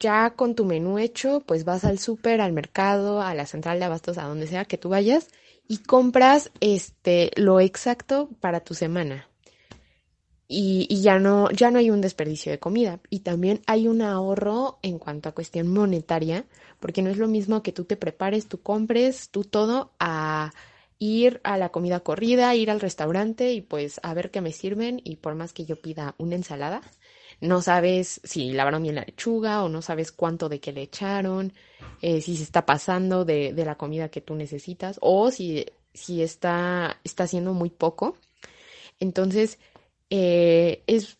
Ya 0.00 0.30
con 0.30 0.54
tu 0.54 0.64
menú 0.64 0.98
hecho, 0.98 1.40
pues 1.40 1.64
vas 1.64 1.84
al 1.84 1.98
súper, 1.98 2.40
al 2.40 2.52
mercado, 2.52 3.20
a 3.20 3.34
la 3.34 3.46
central 3.46 3.78
de 3.78 3.86
abastos, 3.86 4.18
a 4.18 4.24
donde 4.24 4.46
sea 4.46 4.64
que 4.64 4.78
tú 4.78 4.90
vayas 4.90 5.28
y 5.66 5.78
compras 5.78 6.50
este 6.60 7.30
lo 7.36 7.60
exacto 7.60 8.28
para 8.40 8.60
tu 8.60 8.74
semana. 8.74 9.28
Y, 10.48 10.86
y, 10.88 11.02
ya 11.02 11.18
no, 11.18 11.50
ya 11.50 11.70
no 11.70 11.78
hay 11.78 11.90
un 11.90 12.00
desperdicio 12.00 12.50
de 12.50 12.58
comida. 12.58 13.00
Y 13.10 13.20
también 13.20 13.60
hay 13.66 13.86
un 13.86 14.00
ahorro 14.00 14.78
en 14.82 14.98
cuanto 14.98 15.28
a 15.28 15.32
cuestión 15.32 15.68
monetaria, 15.68 16.46
porque 16.80 17.02
no 17.02 17.10
es 17.10 17.18
lo 17.18 17.28
mismo 17.28 17.62
que 17.62 17.72
tú 17.72 17.84
te 17.84 17.96
prepares, 17.96 18.48
tú 18.48 18.62
compres, 18.62 19.28
tú 19.28 19.44
todo, 19.44 19.92
a 20.00 20.52
ir 20.98 21.40
a 21.44 21.56
la 21.58 21.68
comida 21.68 22.00
corrida, 22.00 22.54
ir 22.54 22.70
al 22.70 22.80
restaurante 22.80 23.52
y 23.52 23.60
pues 23.60 24.00
a 24.02 24.14
ver 24.14 24.30
qué 24.30 24.40
me 24.40 24.52
sirven 24.52 25.00
y 25.04 25.16
por 25.16 25.34
más 25.34 25.52
que 25.52 25.64
yo 25.64 25.80
pida 25.80 26.14
una 26.18 26.34
ensalada, 26.34 26.82
no 27.40 27.62
sabes 27.62 28.20
si 28.24 28.52
lavaron 28.52 28.82
bien 28.82 28.96
la 28.96 29.04
lechuga 29.04 29.62
o 29.62 29.68
no 29.68 29.80
sabes 29.80 30.10
cuánto 30.10 30.48
de 30.48 30.60
qué 30.60 30.72
le 30.72 30.82
echaron, 30.82 31.52
eh, 32.02 32.20
si 32.20 32.36
se 32.36 32.42
está 32.42 32.66
pasando 32.66 33.24
de, 33.24 33.52
de, 33.52 33.64
la 33.64 33.76
comida 33.76 34.08
que 34.08 34.20
tú 34.20 34.34
necesitas 34.34 34.98
o 35.00 35.30
si, 35.30 35.66
si 35.94 36.22
está, 36.22 36.98
está 37.04 37.24
haciendo 37.24 37.52
muy 37.54 37.70
poco. 37.70 38.16
Entonces, 38.98 39.58
eh, 40.10 40.82
es 40.86 41.18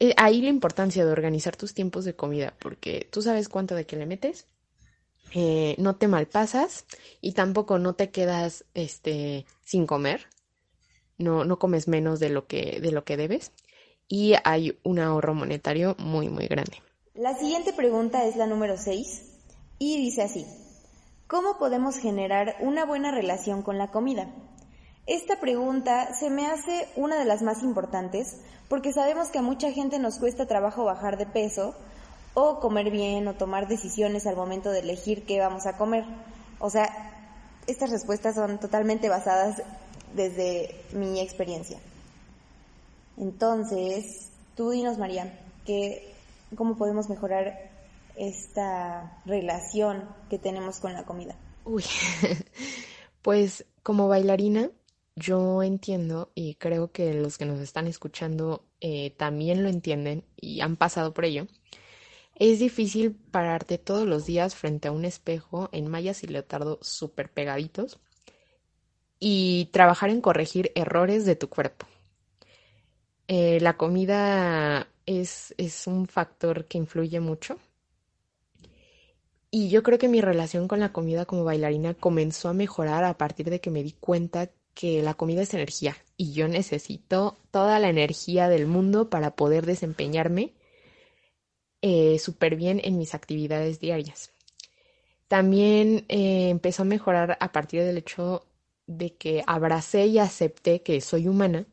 eh, 0.00 0.14
ahí 0.16 0.42
la 0.42 0.48
importancia 0.48 1.04
de 1.04 1.12
organizar 1.12 1.56
tus 1.56 1.74
tiempos 1.74 2.04
de 2.04 2.16
comida, 2.16 2.54
porque 2.58 3.08
tú 3.10 3.22
sabes 3.22 3.48
cuánto 3.48 3.74
de 3.74 3.86
qué 3.86 3.96
le 3.96 4.06
metes, 4.06 4.46
eh, 5.34 5.76
no 5.78 5.96
te 5.96 6.08
malpasas 6.08 6.84
y 7.20 7.32
tampoco 7.32 7.78
no 7.78 7.94
te 7.94 8.10
quedas 8.10 8.64
este, 8.74 9.46
sin 9.64 9.86
comer, 9.86 10.26
no, 11.18 11.44
no 11.44 11.58
comes 11.58 11.88
menos 11.88 12.20
de 12.20 12.30
lo, 12.30 12.46
que, 12.46 12.80
de 12.80 12.92
lo 12.92 13.04
que 13.04 13.16
debes 13.16 13.52
y 14.08 14.34
hay 14.44 14.78
un 14.82 14.98
ahorro 14.98 15.34
monetario 15.34 15.96
muy, 15.98 16.28
muy 16.28 16.46
grande. 16.48 16.82
La 17.14 17.34
siguiente 17.34 17.72
pregunta 17.72 18.26
es 18.26 18.36
la 18.36 18.46
número 18.46 18.76
6 18.76 19.22
y 19.78 19.96
dice 19.98 20.22
así, 20.22 20.46
¿cómo 21.26 21.58
podemos 21.58 21.96
generar 21.96 22.56
una 22.60 22.84
buena 22.84 23.10
relación 23.10 23.62
con 23.62 23.78
la 23.78 23.90
comida? 23.90 24.34
Esta 25.06 25.40
pregunta 25.40 26.14
se 26.14 26.30
me 26.30 26.46
hace 26.46 26.88
una 26.94 27.18
de 27.18 27.24
las 27.24 27.42
más 27.42 27.62
importantes 27.62 28.36
porque 28.68 28.92
sabemos 28.92 29.28
que 29.28 29.38
a 29.38 29.42
mucha 29.42 29.72
gente 29.72 29.98
nos 29.98 30.18
cuesta 30.18 30.46
trabajo 30.46 30.84
bajar 30.84 31.18
de 31.18 31.26
peso 31.26 31.74
o 32.34 32.60
comer 32.60 32.90
bien 32.90 33.26
o 33.26 33.34
tomar 33.34 33.66
decisiones 33.68 34.26
al 34.26 34.36
momento 34.36 34.70
de 34.70 34.80
elegir 34.80 35.24
qué 35.26 35.40
vamos 35.40 35.66
a 35.66 35.76
comer. 35.76 36.04
O 36.60 36.70
sea, 36.70 36.88
estas 37.66 37.90
respuestas 37.90 38.36
son 38.36 38.58
totalmente 38.58 39.08
basadas 39.08 39.62
desde 40.14 40.74
mi 40.92 41.20
experiencia. 41.20 41.78
Entonces, 43.16 44.30
tú 44.56 44.70
dinos, 44.70 44.98
María, 44.98 45.38
que, 45.66 46.14
¿cómo 46.56 46.76
podemos 46.76 47.08
mejorar 47.08 47.70
esta 48.16 49.20
relación 49.26 50.08
que 50.30 50.38
tenemos 50.38 50.78
con 50.78 50.92
la 50.92 51.04
comida? 51.04 51.36
Uy, 51.64 51.84
pues 53.22 53.66
como 53.82 54.08
bailarina, 54.08 54.70
yo 55.16 55.62
entiendo 55.62 56.32
y 56.34 56.54
creo 56.54 56.92
que 56.92 57.14
los 57.14 57.38
que 57.38 57.44
nos 57.44 57.60
están 57.60 57.86
escuchando 57.86 58.64
eh, 58.80 59.10
también 59.16 59.62
lo 59.62 59.68
entienden 59.68 60.24
y 60.36 60.60
han 60.60 60.76
pasado 60.76 61.12
por 61.12 61.24
ello. 61.24 61.46
Es 62.34 62.58
difícil 62.58 63.12
pararte 63.14 63.78
todos 63.78 64.06
los 64.06 64.26
días 64.26 64.54
frente 64.54 64.88
a 64.88 64.92
un 64.92 65.04
espejo 65.04 65.68
en 65.72 65.88
mallas 65.88 66.22
y 66.24 66.28
leotardo 66.28 66.78
súper 66.82 67.30
pegaditos 67.30 68.00
y 69.20 69.66
trabajar 69.72 70.10
en 70.10 70.20
corregir 70.20 70.72
errores 70.74 71.24
de 71.26 71.36
tu 71.36 71.48
cuerpo. 71.48 71.86
Eh, 73.28 73.60
la 73.60 73.76
comida 73.76 74.88
es, 75.06 75.54
es 75.58 75.86
un 75.86 76.06
factor 76.06 76.66
que 76.66 76.78
influye 76.78 77.20
mucho. 77.20 77.58
Y 79.50 79.68
yo 79.68 79.82
creo 79.82 79.98
que 79.98 80.08
mi 80.08 80.22
relación 80.22 80.66
con 80.66 80.80
la 80.80 80.92
comida 80.92 81.26
como 81.26 81.44
bailarina 81.44 81.94
comenzó 81.94 82.48
a 82.48 82.54
mejorar 82.54 83.04
a 83.04 83.18
partir 83.18 83.50
de 83.50 83.60
que 83.60 83.70
me 83.70 83.82
di 83.82 83.92
cuenta 83.92 84.50
que 84.74 85.02
la 85.02 85.14
comida 85.14 85.42
es 85.42 85.54
energía 85.54 85.96
y 86.16 86.32
yo 86.32 86.48
necesito 86.48 87.36
toda 87.50 87.78
la 87.78 87.88
energía 87.88 88.48
del 88.48 88.66
mundo 88.66 89.10
para 89.10 89.36
poder 89.36 89.66
desempeñarme 89.66 90.52
eh, 91.82 92.18
súper 92.18 92.56
bien 92.56 92.80
en 92.84 92.98
mis 92.98 93.14
actividades 93.14 93.80
diarias. 93.80 94.30
También 95.28 96.04
eh, 96.08 96.50
empezó 96.50 96.82
a 96.82 96.86
mejorar 96.86 97.38
a 97.40 97.52
partir 97.52 97.82
del 97.82 97.98
hecho 97.98 98.44
de 98.86 99.14
que 99.14 99.42
abracé 99.46 100.06
y 100.06 100.18
acepté 100.18 100.82
que 100.82 101.00
soy 101.00 101.26
humana 101.26 101.66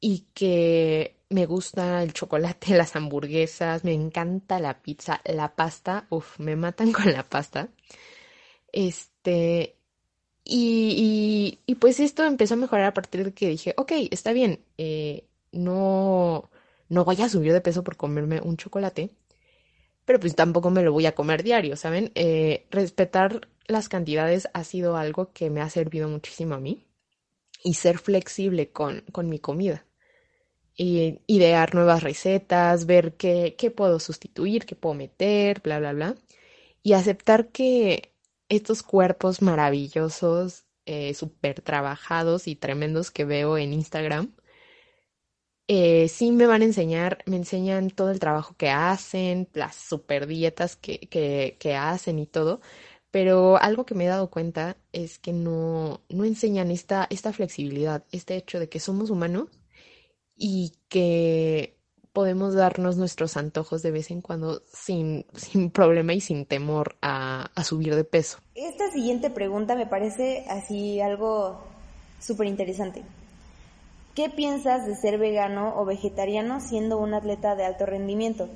y 0.00 0.26
que 0.34 1.16
me 1.28 1.46
gusta 1.46 2.02
el 2.02 2.12
chocolate, 2.12 2.74
las 2.76 2.96
hamburguesas, 2.96 3.84
me 3.84 3.92
encanta 3.92 4.58
la 4.58 4.82
pizza, 4.82 5.20
la 5.24 5.54
pasta, 5.54 6.06
uff, 6.10 6.38
me 6.38 6.56
matan 6.56 6.92
con 6.92 7.12
la 7.12 7.22
pasta. 7.22 7.68
Este, 8.72 9.75
y, 10.48 11.58
y, 11.66 11.74
pues 11.76 11.98
esto 12.00 12.24
empezó 12.24 12.54
a 12.54 12.58
mejorar 12.58 12.86
a 12.86 12.94
partir 12.94 13.24
de 13.24 13.32
que 13.32 13.48
dije, 13.48 13.74
ok, 13.76 13.92
está 14.10 14.32
bien, 14.32 14.60
eh, 14.78 15.24
no, 15.52 16.50
no 16.88 17.04
voy 17.04 17.20
a 17.20 17.28
subir 17.28 17.52
de 17.52 17.60
peso 17.60 17.82
por 17.82 17.96
comerme 17.96 18.40
un 18.40 18.56
chocolate, 18.56 19.10
pero 20.04 20.20
pues 20.20 20.36
tampoco 20.36 20.70
me 20.70 20.82
lo 20.82 20.92
voy 20.92 21.06
a 21.06 21.14
comer 21.16 21.42
diario, 21.42 21.76
¿saben? 21.76 22.12
Eh, 22.14 22.66
respetar 22.70 23.48
las 23.66 23.88
cantidades 23.88 24.48
ha 24.54 24.62
sido 24.62 24.96
algo 24.96 25.32
que 25.32 25.50
me 25.50 25.60
ha 25.60 25.68
servido 25.68 26.08
muchísimo 26.08 26.54
a 26.54 26.60
mí 26.60 26.86
y 27.64 27.74
ser 27.74 27.98
flexible 27.98 28.70
con, 28.70 29.02
con 29.12 29.28
mi 29.28 29.40
comida. 29.40 29.84
Y 30.76 31.20
idear 31.26 31.74
nuevas 31.74 32.02
recetas, 32.02 32.86
ver 32.86 33.14
qué, 33.14 33.56
qué 33.58 33.70
puedo 33.70 33.98
sustituir, 33.98 34.66
qué 34.66 34.76
puedo 34.76 34.94
meter, 34.94 35.60
bla, 35.62 35.78
bla, 35.80 35.92
bla. 35.92 36.14
Y 36.82 36.92
aceptar 36.92 37.48
que 37.48 38.12
estos 38.48 38.82
cuerpos 38.82 39.42
maravillosos, 39.42 40.66
eh, 40.86 41.14
súper 41.14 41.62
trabajados 41.62 42.48
y 42.48 42.56
tremendos 42.56 43.10
que 43.10 43.24
veo 43.24 43.58
en 43.58 43.72
Instagram, 43.72 44.34
eh, 45.68 46.08
sí 46.08 46.30
me 46.32 46.46
van 46.46 46.62
a 46.62 46.64
enseñar, 46.66 47.18
me 47.26 47.36
enseñan 47.36 47.90
todo 47.90 48.10
el 48.10 48.20
trabajo 48.20 48.54
que 48.56 48.70
hacen, 48.70 49.48
las 49.52 49.74
super 49.76 50.26
dietas 50.26 50.76
que, 50.76 51.00
que, 51.00 51.56
que 51.58 51.74
hacen 51.74 52.18
y 52.20 52.26
todo, 52.26 52.60
pero 53.10 53.56
algo 53.58 53.84
que 53.86 53.94
me 53.94 54.04
he 54.04 54.08
dado 54.08 54.30
cuenta 54.30 54.76
es 54.92 55.18
que 55.18 55.32
no, 55.32 56.02
no 56.08 56.24
enseñan 56.24 56.70
esta, 56.70 57.06
esta 57.10 57.32
flexibilidad, 57.32 58.04
este 58.12 58.36
hecho 58.36 58.60
de 58.60 58.68
que 58.68 58.80
somos 58.80 59.10
humanos 59.10 59.48
y 60.36 60.74
que 60.88 61.75
podemos 62.16 62.54
darnos 62.54 62.96
nuestros 62.96 63.36
antojos 63.36 63.82
de 63.82 63.90
vez 63.90 64.10
en 64.10 64.22
cuando 64.22 64.62
sin, 64.72 65.26
sin 65.34 65.68
problema 65.70 66.14
y 66.14 66.22
sin 66.22 66.46
temor 66.46 66.96
a, 67.02 67.50
a 67.54 67.62
subir 67.62 67.94
de 67.94 68.04
peso. 68.04 68.38
Esta 68.54 68.90
siguiente 68.90 69.28
pregunta 69.28 69.74
me 69.74 69.86
parece 69.86 70.46
así 70.48 70.98
algo 70.98 71.60
súper 72.18 72.46
interesante. 72.46 73.04
¿qué 74.16 74.30
piensas 74.30 74.86
de 74.86 74.96
ser 74.96 75.18
vegano 75.18 75.74
o 75.76 75.84
vegetariano 75.84 76.60
siendo 76.60 76.98
un 76.98 77.12
atleta 77.12 77.54
de 77.54 77.66
alto 77.66 77.84
rendimiento? 77.84 78.48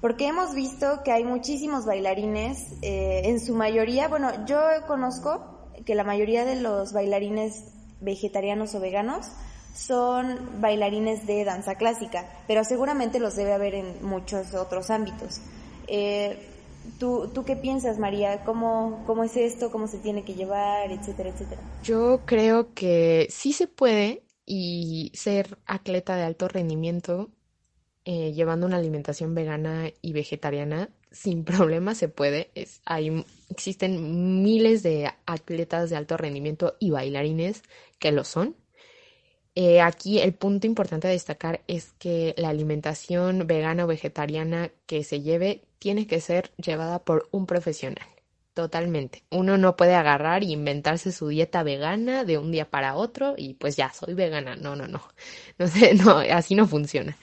Porque 0.00 0.28
hemos 0.28 0.54
visto 0.54 1.02
que 1.04 1.10
hay 1.10 1.24
muchísimos 1.24 1.84
bailarines, 1.84 2.72
eh, 2.82 3.22
en 3.24 3.40
su 3.40 3.52
mayoría, 3.52 4.06
bueno, 4.06 4.46
yo 4.46 4.60
conozco 4.86 5.72
que 5.84 5.96
la 5.96 6.04
mayoría 6.04 6.44
de 6.44 6.60
los 6.60 6.92
bailarines 6.92 7.64
vegetarianos 8.00 8.76
o 8.76 8.80
veganos 8.80 9.26
son 9.74 10.60
bailarines 10.60 11.26
de 11.26 11.44
danza 11.44 11.76
clásica, 11.76 12.26
pero 12.46 12.64
seguramente 12.64 13.20
los 13.20 13.36
debe 13.36 13.52
haber 13.52 13.74
en 13.74 14.04
muchos 14.04 14.54
otros 14.54 14.90
ámbitos. 14.90 15.40
Eh, 15.86 16.38
¿tú, 16.98 17.30
¿Tú 17.32 17.44
qué 17.44 17.56
piensas, 17.56 17.98
María? 17.98 18.44
¿Cómo, 18.44 19.04
¿Cómo 19.06 19.24
es 19.24 19.36
esto? 19.36 19.70
¿Cómo 19.70 19.86
se 19.86 19.98
tiene 19.98 20.24
que 20.24 20.34
llevar? 20.34 20.90
Etcétera, 20.90 21.30
etcétera. 21.30 21.60
Yo 21.82 22.20
creo 22.24 22.74
que 22.74 23.28
sí 23.30 23.52
se 23.52 23.66
puede 23.66 24.22
y 24.44 25.12
ser 25.14 25.58
atleta 25.66 26.16
de 26.16 26.22
alto 26.22 26.48
rendimiento 26.48 27.30
eh, 28.10 28.32
llevando 28.32 28.66
una 28.66 28.78
alimentación 28.78 29.34
vegana 29.34 29.90
y 30.00 30.14
vegetariana 30.14 30.88
sin 31.10 31.44
problema 31.44 31.94
se 31.94 32.08
puede. 32.08 32.50
Es, 32.54 32.80
hay, 32.86 33.24
existen 33.50 34.42
miles 34.42 34.82
de 34.82 35.12
atletas 35.26 35.90
de 35.90 35.96
alto 35.96 36.16
rendimiento 36.16 36.76
y 36.78 36.90
bailarines 36.90 37.62
que 37.98 38.12
lo 38.12 38.24
son. 38.24 38.56
Eh, 39.60 39.80
aquí 39.80 40.20
el 40.20 40.34
punto 40.34 40.68
importante 40.68 41.08
a 41.08 41.10
destacar 41.10 41.62
es 41.66 41.92
que 41.98 42.32
la 42.38 42.48
alimentación 42.50 43.44
vegana 43.48 43.84
o 43.84 43.88
vegetariana 43.88 44.70
que 44.86 45.02
se 45.02 45.20
lleve 45.20 45.62
tiene 45.80 46.06
que 46.06 46.20
ser 46.20 46.52
llevada 46.58 47.00
por 47.00 47.28
un 47.32 47.44
profesional. 47.46 48.06
Totalmente. 48.54 49.24
Uno 49.30 49.58
no 49.58 49.76
puede 49.76 49.94
agarrar 49.96 50.42
e 50.42 50.46
inventarse 50.46 51.10
su 51.10 51.26
dieta 51.28 51.64
vegana 51.64 52.24
de 52.24 52.38
un 52.38 52.52
día 52.52 52.70
para 52.70 52.94
otro 52.94 53.34
y 53.36 53.54
pues 53.54 53.74
ya 53.76 53.92
soy 53.92 54.14
vegana. 54.14 54.54
No, 54.56 54.76
no, 54.76 54.86
no. 54.86 55.02
No 55.58 55.66
sé, 55.66 55.94
no, 56.04 56.18
así 56.18 56.54
no 56.54 56.66
funciona 56.68 57.16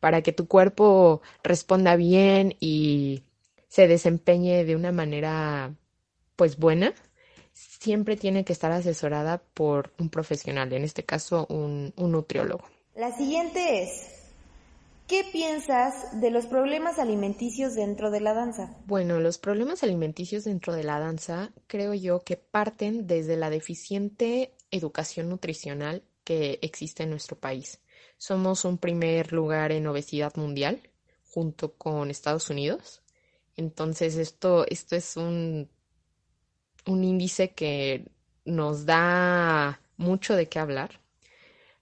para 0.00 0.22
que 0.22 0.32
tu 0.32 0.48
cuerpo 0.48 1.22
responda 1.44 1.96
bien 1.96 2.56
y 2.60 3.22
se 3.68 3.86
desempeñe 3.88 4.64
de 4.64 4.76
una 4.76 4.92
manera 4.92 5.74
pues 6.36 6.58
buena, 6.58 6.94
siempre 7.52 8.16
tiene 8.16 8.44
que 8.44 8.52
estar 8.52 8.72
asesorada 8.72 9.42
por 9.54 9.92
un 9.98 10.08
profesional, 10.08 10.72
en 10.72 10.84
este 10.84 11.04
caso 11.04 11.46
un, 11.48 11.92
un 11.96 12.12
nutriólogo. 12.12 12.64
La 12.94 13.16
siguiente 13.16 13.82
es, 13.82 14.22
¿Qué 15.12 15.24
piensas 15.30 16.20
de 16.20 16.30
los 16.30 16.46
problemas 16.46 16.98
alimenticios 16.98 17.74
dentro 17.74 18.10
de 18.10 18.20
la 18.20 18.32
danza? 18.32 18.74
Bueno, 18.86 19.20
los 19.20 19.36
problemas 19.36 19.82
alimenticios 19.82 20.44
dentro 20.44 20.72
de 20.72 20.84
la 20.84 20.98
danza 21.00 21.52
creo 21.66 21.92
yo 21.92 22.20
que 22.20 22.38
parten 22.38 23.06
desde 23.06 23.36
la 23.36 23.50
deficiente 23.50 24.54
educación 24.70 25.28
nutricional 25.28 26.02
que 26.24 26.58
existe 26.62 27.02
en 27.02 27.10
nuestro 27.10 27.38
país. 27.38 27.80
Somos 28.16 28.64
un 28.64 28.78
primer 28.78 29.34
lugar 29.34 29.70
en 29.72 29.86
obesidad 29.86 30.34
mundial 30.36 30.88
junto 31.28 31.74
con 31.74 32.10
Estados 32.10 32.48
Unidos. 32.48 33.02
Entonces 33.56 34.16
esto, 34.16 34.64
esto 34.68 34.96
es 34.96 35.18
un, 35.18 35.68
un 36.86 37.04
índice 37.04 37.52
que 37.52 38.06
nos 38.44 38.86
da 38.86 39.80
mucho 39.96 40.34
de 40.34 40.48
qué 40.48 40.58
hablar. 40.58 41.00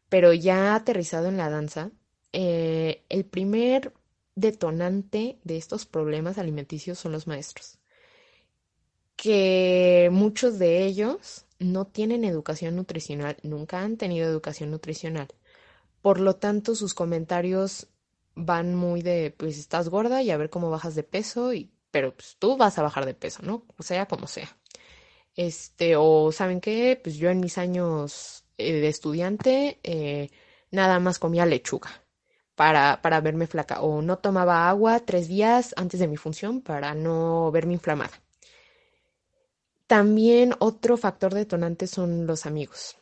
Pero 0.08 0.32
ya 0.32 0.74
aterrizado 0.74 1.28
en 1.28 1.36
la 1.36 1.50
danza, 1.50 1.90
eh, 2.32 3.04
el 3.08 3.24
primer 3.24 3.92
detonante 4.34 5.38
de 5.44 5.56
estos 5.56 5.86
problemas 5.86 6.38
alimenticios 6.38 6.98
son 6.98 7.12
los 7.12 7.26
maestros. 7.26 7.78
Que 9.16 10.08
muchos 10.12 10.58
de 10.58 10.84
ellos 10.84 11.46
no 11.58 11.86
tienen 11.86 12.24
educación 12.24 12.76
nutricional, 12.76 13.36
nunca 13.42 13.82
han 13.82 13.96
tenido 13.96 14.26
educación 14.28 14.70
nutricional. 14.70 15.28
Por 16.00 16.18
lo 16.20 16.36
tanto, 16.36 16.74
sus 16.74 16.94
comentarios 16.94 17.88
van 18.34 18.74
muy 18.74 19.02
de, 19.02 19.34
pues 19.36 19.58
estás 19.58 19.88
gorda 19.90 20.22
y 20.22 20.30
a 20.30 20.36
ver 20.38 20.50
cómo 20.50 20.70
bajas 20.70 20.94
de 20.94 21.02
peso, 21.02 21.52
y, 21.52 21.70
pero 21.90 22.14
pues 22.14 22.36
tú 22.38 22.56
vas 22.56 22.78
a 22.78 22.82
bajar 22.82 23.04
de 23.04 23.14
peso, 23.14 23.42
¿no? 23.42 23.66
Sea, 23.80 24.06
como 24.06 24.26
sea. 24.26 24.56
Este, 25.36 25.96
o 25.96 26.32
saben 26.32 26.60
qué, 26.60 27.00
pues 27.02 27.16
yo 27.16 27.30
en 27.30 27.40
mis 27.40 27.58
años 27.58 28.44
eh, 28.58 28.72
de 28.80 28.88
estudiante 28.88 29.80
eh, 29.82 30.30
nada 30.70 30.98
más 30.98 31.18
comía 31.18 31.46
lechuga 31.46 32.02
para, 32.54 33.00
para 33.02 33.20
verme 33.20 33.46
flaca, 33.46 33.80
o 33.80 34.02
no 34.02 34.18
tomaba 34.18 34.68
agua 34.68 35.00
tres 35.00 35.28
días 35.28 35.72
antes 35.76 36.00
de 36.00 36.08
mi 36.08 36.16
función 36.16 36.60
para 36.60 36.94
no 36.94 37.50
verme 37.52 37.72
inflamada. 37.74 38.20
También 39.86 40.54
otro 40.58 40.96
factor 40.96 41.34
detonante 41.34 41.86
son 41.86 42.26
los 42.26 42.46
amigos. 42.46 42.96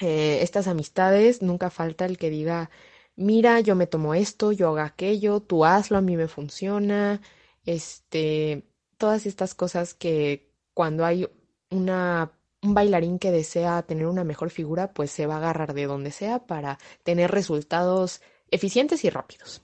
Eh, 0.00 0.38
estas 0.42 0.68
amistades, 0.68 1.42
nunca 1.42 1.70
falta 1.70 2.06
el 2.06 2.18
que 2.18 2.30
diga, 2.30 2.70
mira, 3.16 3.60
yo 3.60 3.74
me 3.74 3.86
tomo 3.88 4.14
esto, 4.14 4.52
yo 4.52 4.68
hago 4.68 4.78
aquello, 4.78 5.40
tú 5.40 5.64
hazlo, 5.64 5.98
a 5.98 6.00
mí 6.00 6.16
me 6.16 6.28
funciona, 6.28 7.20
este, 7.66 8.64
todas 8.96 9.26
estas 9.26 9.54
cosas 9.54 9.94
que 9.94 10.52
cuando 10.72 11.04
hay 11.04 11.26
una, 11.70 12.32
un 12.62 12.74
bailarín 12.74 13.18
que 13.18 13.30
desea 13.30 13.82
tener 13.82 14.06
una 14.06 14.24
mejor 14.24 14.50
figura, 14.50 14.92
pues 14.92 15.10
se 15.10 15.26
va 15.26 15.34
a 15.34 15.38
agarrar 15.38 15.74
de 15.74 15.86
donde 15.86 16.10
sea 16.10 16.46
para 16.46 16.78
tener 17.02 17.30
resultados 17.30 18.20
eficientes 18.50 19.04
y 19.04 19.10
rápidos. 19.10 19.62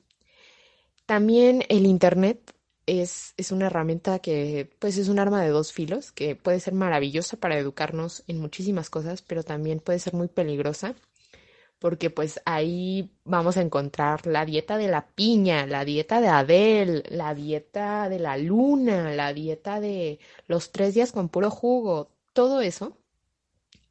También 1.06 1.64
el 1.68 1.86
Internet 1.86 2.54
es, 2.86 3.34
es, 3.36 3.52
una 3.52 3.66
herramienta 3.66 4.18
que 4.18 4.70
pues 4.78 4.98
es 4.98 5.08
un 5.08 5.18
arma 5.18 5.42
de 5.42 5.50
dos 5.50 5.72
filos, 5.72 6.12
que 6.12 6.36
puede 6.36 6.60
ser 6.60 6.74
maravillosa 6.74 7.36
para 7.36 7.58
educarnos 7.58 8.24
en 8.26 8.40
muchísimas 8.40 8.90
cosas, 8.90 9.22
pero 9.22 9.42
también 9.42 9.80
puede 9.80 9.98
ser 9.98 10.14
muy 10.14 10.28
peligrosa, 10.28 10.94
porque 11.84 12.08
pues 12.08 12.40
ahí 12.46 13.10
vamos 13.24 13.58
a 13.58 13.60
encontrar 13.60 14.26
la 14.26 14.46
dieta 14.46 14.78
de 14.78 14.88
la 14.88 15.06
piña, 15.08 15.66
la 15.66 15.84
dieta 15.84 16.22
de 16.22 16.28
Adele, 16.28 17.02
la 17.10 17.34
dieta 17.34 18.08
de 18.08 18.18
la 18.18 18.38
luna, 18.38 19.12
la 19.14 19.34
dieta 19.34 19.80
de 19.80 20.18
los 20.46 20.72
tres 20.72 20.94
días 20.94 21.12
con 21.12 21.28
puro 21.28 21.50
jugo, 21.50 22.08
todo 22.32 22.62
eso, 22.62 22.96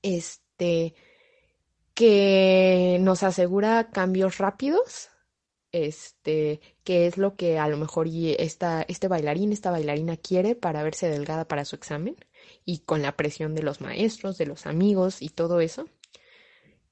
este, 0.01 0.95
que 1.93 2.97
nos 2.99 3.21
asegura 3.21 3.91
cambios 3.91 4.39
rápidos 4.39 5.11
este, 5.71 6.61
qué 6.83 7.05
es 7.05 7.19
lo 7.19 7.35
que 7.35 7.59
a 7.59 7.67
lo 7.67 7.77
mejor 7.77 8.07
esta, 8.07 8.81
este 8.87 9.07
bailarín, 9.07 9.51
esta 9.51 9.69
bailarina 9.69 10.17
quiere 10.17 10.55
para 10.55 10.81
verse 10.81 11.09
delgada 11.09 11.47
para 11.47 11.63
su 11.63 11.75
examen 11.75 12.15
y 12.65 12.79
con 12.79 13.03
la 13.03 13.15
presión 13.17 13.53
de 13.53 13.61
los 13.61 13.81
maestros, 13.81 14.39
de 14.39 14.47
los 14.47 14.65
amigos 14.65 15.21
y 15.21 15.29
todo 15.29 15.61
eso. 15.61 15.85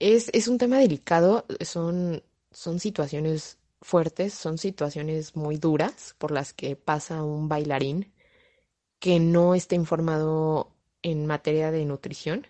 Es, 0.01 0.31
es 0.33 0.47
un 0.47 0.57
tema 0.57 0.79
delicado, 0.79 1.45
son, 1.59 2.23
son 2.49 2.79
situaciones 2.79 3.59
fuertes, 3.83 4.33
son 4.33 4.57
situaciones 4.57 5.35
muy 5.35 5.57
duras 5.57 6.15
por 6.17 6.31
las 6.31 6.53
que 6.53 6.75
pasa 6.75 7.23
un 7.23 7.47
bailarín 7.47 8.11
que 8.97 9.19
no 9.19 9.53
está 9.53 9.75
informado 9.75 10.71
en 11.03 11.27
materia 11.27 11.69
de 11.69 11.85
nutrición. 11.85 12.47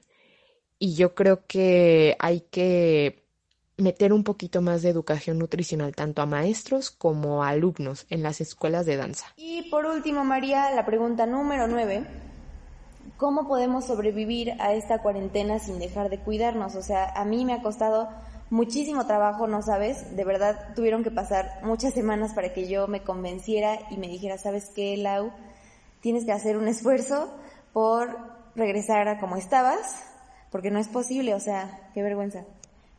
Y 0.79 0.95
yo 0.95 1.13
creo 1.13 1.45
que 1.45 2.15
hay 2.19 2.39
que 2.39 3.25
meter 3.75 4.13
un 4.13 4.23
poquito 4.23 4.61
más 4.61 4.81
de 4.81 4.89
educación 4.89 5.37
nutricional 5.37 5.93
tanto 5.93 6.21
a 6.21 6.25
maestros 6.25 6.89
como 6.89 7.43
a 7.43 7.49
alumnos 7.49 8.05
en 8.09 8.23
las 8.23 8.39
escuelas 8.39 8.85
de 8.85 8.95
danza. 8.95 9.25
Y 9.35 9.69
por 9.69 9.85
último, 9.85 10.23
María, 10.23 10.71
la 10.71 10.85
pregunta 10.85 11.25
número 11.25 11.67
9. 11.67 12.30
¿Cómo 13.21 13.47
podemos 13.47 13.85
sobrevivir 13.85 14.53
a 14.59 14.73
esta 14.73 14.97
cuarentena 15.03 15.59
sin 15.59 15.77
dejar 15.77 16.09
de 16.09 16.17
cuidarnos? 16.17 16.73
O 16.73 16.81
sea, 16.81 17.07
a 17.15 17.23
mí 17.23 17.45
me 17.45 17.53
ha 17.53 17.61
costado 17.61 18.09
muchísimo 18.49 19.05
trabajo, 19.05 19.45
¿no 19.45 19.61
sabes? 19.61 20.15
De 20.15 20.25
verdad 20.25 20.73
tuvieron 20.73 21.03
que 21.03 21.11
pasar 21.11 21.59
muchas 21.61 21.93
semanas 21.93 22.33
para 22.33 22.51
que 22.51 22.67
yo 22.67 22.87
me 22.87 23.03
convenciera 23.03 23.77
y 23.91 23.97
me 23.97 24.07
dijera, 24.07 24.39
¿sabes 24.39 24.71
qué, 24.73 24.97
Lau? 24.97 25.31
Tienes 25.99 26.25
que 26.25 26.31
hacer 26.31 26.57
un 26.57 26.67
esfuerzo 26.67 27.31
por 27.73 28.17
regresar 28.55 29.07
a 29.07 29.19
como 29.19 29.35
estabas, 29.35 30.03
porque 30.49 30.71
no 30.71 30.79
es 30.79 30.87
posible, 30.87 31.35
o 31.35 31.39
sea, 31.39 31.91
qué 31.93 32.01
vergüenza. 32.01 32.45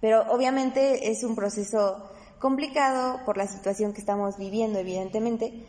Pero 0.00 0.32
obviamente 0.32 1.10
es 1.10 1.24
un 1.24 1.34
proceso 1.34 2.08
complicado 2.38 3.18
por 3.24 3.36
la 3.36 3.48
situación 3.48 3.92
que 3.92 3.98
estamos 3.98 4.38
viviendo, 4.38 4.78
evidentemente. 4.78 5.66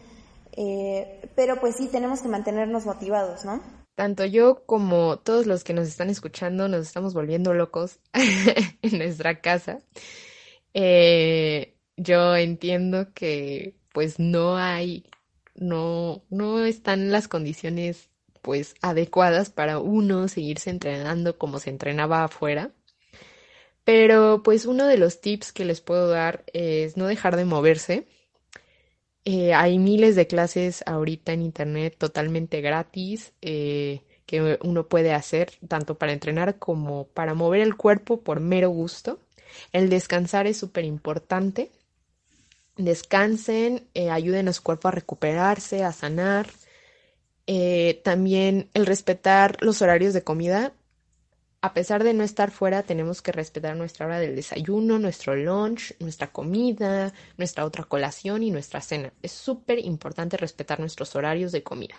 Eh, 0.51 1.27
pero 1.35 1.59
pues 1.59 1.75
sí, 1.75 1.87
tenemos 1.87 2.21
que 2.21 2.27
mantenernos 2.27 2.85
motivados, 2.85 3.45
¿no? 3.45 3.82
Tanto 3.95 4.25
yo 4.25 4.65
como 4.65 5.19
todos 5.19 5.45
los 5.45 5.63
que 5.63 5.73
nos 5.73 5.87
están 5.87 6.09
escuchando 6.09 6.67
nos 6.67 6.87
estamos 6.87 7.13
volviendo 7.13 7.53
locos 7.53 7.99
en 8.81 8.97
nuestra 8.97 9.41
casa. 9.41 9.79
Eh, 10.73 11.75
yo 11.97 12.35
entiendo 12.35 13.13
que 13.13 13.75
pues 13.93 14.19
no 14.19 14.57
hay, 14.57 15.05
no, 15.55 16.23
no 16.29 16.65
están 16.65 17.11
las 17.11 17.27
condiciones 17.27 18.09
pues 18.41 18.75
adecuadas 18.81 19.49
para 19.51 19.79
uno 19.79 20.27
seguirse 20.27 20.69
entrenando 20.69 21.37
como 21.37 21.59
se 21.59 21.69
entrenaba 21.69 22.23
afuera. 22.23 22.71
Pero 23.83 24.43
pues 24.43 24.65
uno 24.65 24.87
de 24.87 24.97
los 24.97 25.21
tips 25.21 25.51
que 25.51 25.65
les 25.65 25.81
puedo 25.81 26.07
dar 26.09 26.43
es 26.53 26.97
no 26.97 27.07
dejar 27.07 27.35
de 27.35 27.45
moverse. 27.45 28.07
Eh, 29.25 29.53
hay 29.53 29.79
miles 29.79 30.15
de 30.15 30.27
clases 30.27 30.83
ahorita 30.85 31.31
en 31.31 31.41
internet 31.41 31.95
totalmente 31.97 32.59
gratis 32.59 33.31
eh, 33.41 34.01
que 34.25 34.59
uno 34.61 34.87
puede 34.87 35.13
hacer 35.13 35.53
tanto 35.67 35.97
para 35.97 36.11
entrenar 36.11 36.59
como 36.59 37.07
para 37.07 37.33
mover 37.33 37.61
el 37.61 37.75
cuerpo 37.75 38.21
por 38.21 38.41
mero 38.41 38.69
gusto. 38.69 39.19
El 39.71 39.89
descansar 39.89 40.47
es 40.47 40.57
súper 40.57 40.83
importante. 40.83 41.71
Descansen, 42.75 43.87
eh, 43.93 44.09
ayuden 44.09 44.47
a 44.47 44.53
su 44.53 44.63
cuerpo 44.63 44.87
a 44.87 44.91
recuperarse, 44.91 45.83
a 45.83 45.93
sanar. 45.93 46.49
También 48.03 48.69
el 48.73 48.85
respetar 48.85 49.57
los 49.61 49.81
horarios 49.81 50.13
de 50.13 50.23
comida. 50.23 50.73
A 51.63 51.73
pesar 51.73 52.03
de 52.03 52.13
no 52.13 52.25
estar 52.25 52.51
fuera, 52.51 52.83
tenemos 52.83 53.21
que 53.21 53.31
respetar 53.31 53.77
nuestra 53.77 54.05
hora 54.05 54.19
del 54.19 54.35
desayuno, 54.35 54.99
nuestro 54.99 55.33
lunch, 55.33 55.95
nuestra 55.99 56.29
comida, 56.29 57.13
nuestra 57.37 57.63
otra 57.63 57.85
colación 57.85 58.43
y 58.43 58.51
nuestra 58.51 58.81
cena. 58.81 59.13
Es 59.21 59.31
súper 59.31 59.79
importante 59.79 60.35
respetar 60.35 60.81
nuestros 60.81 61.15
horarios 61.15 61.53
de 61.53 61.63
comida. 61.63 61.95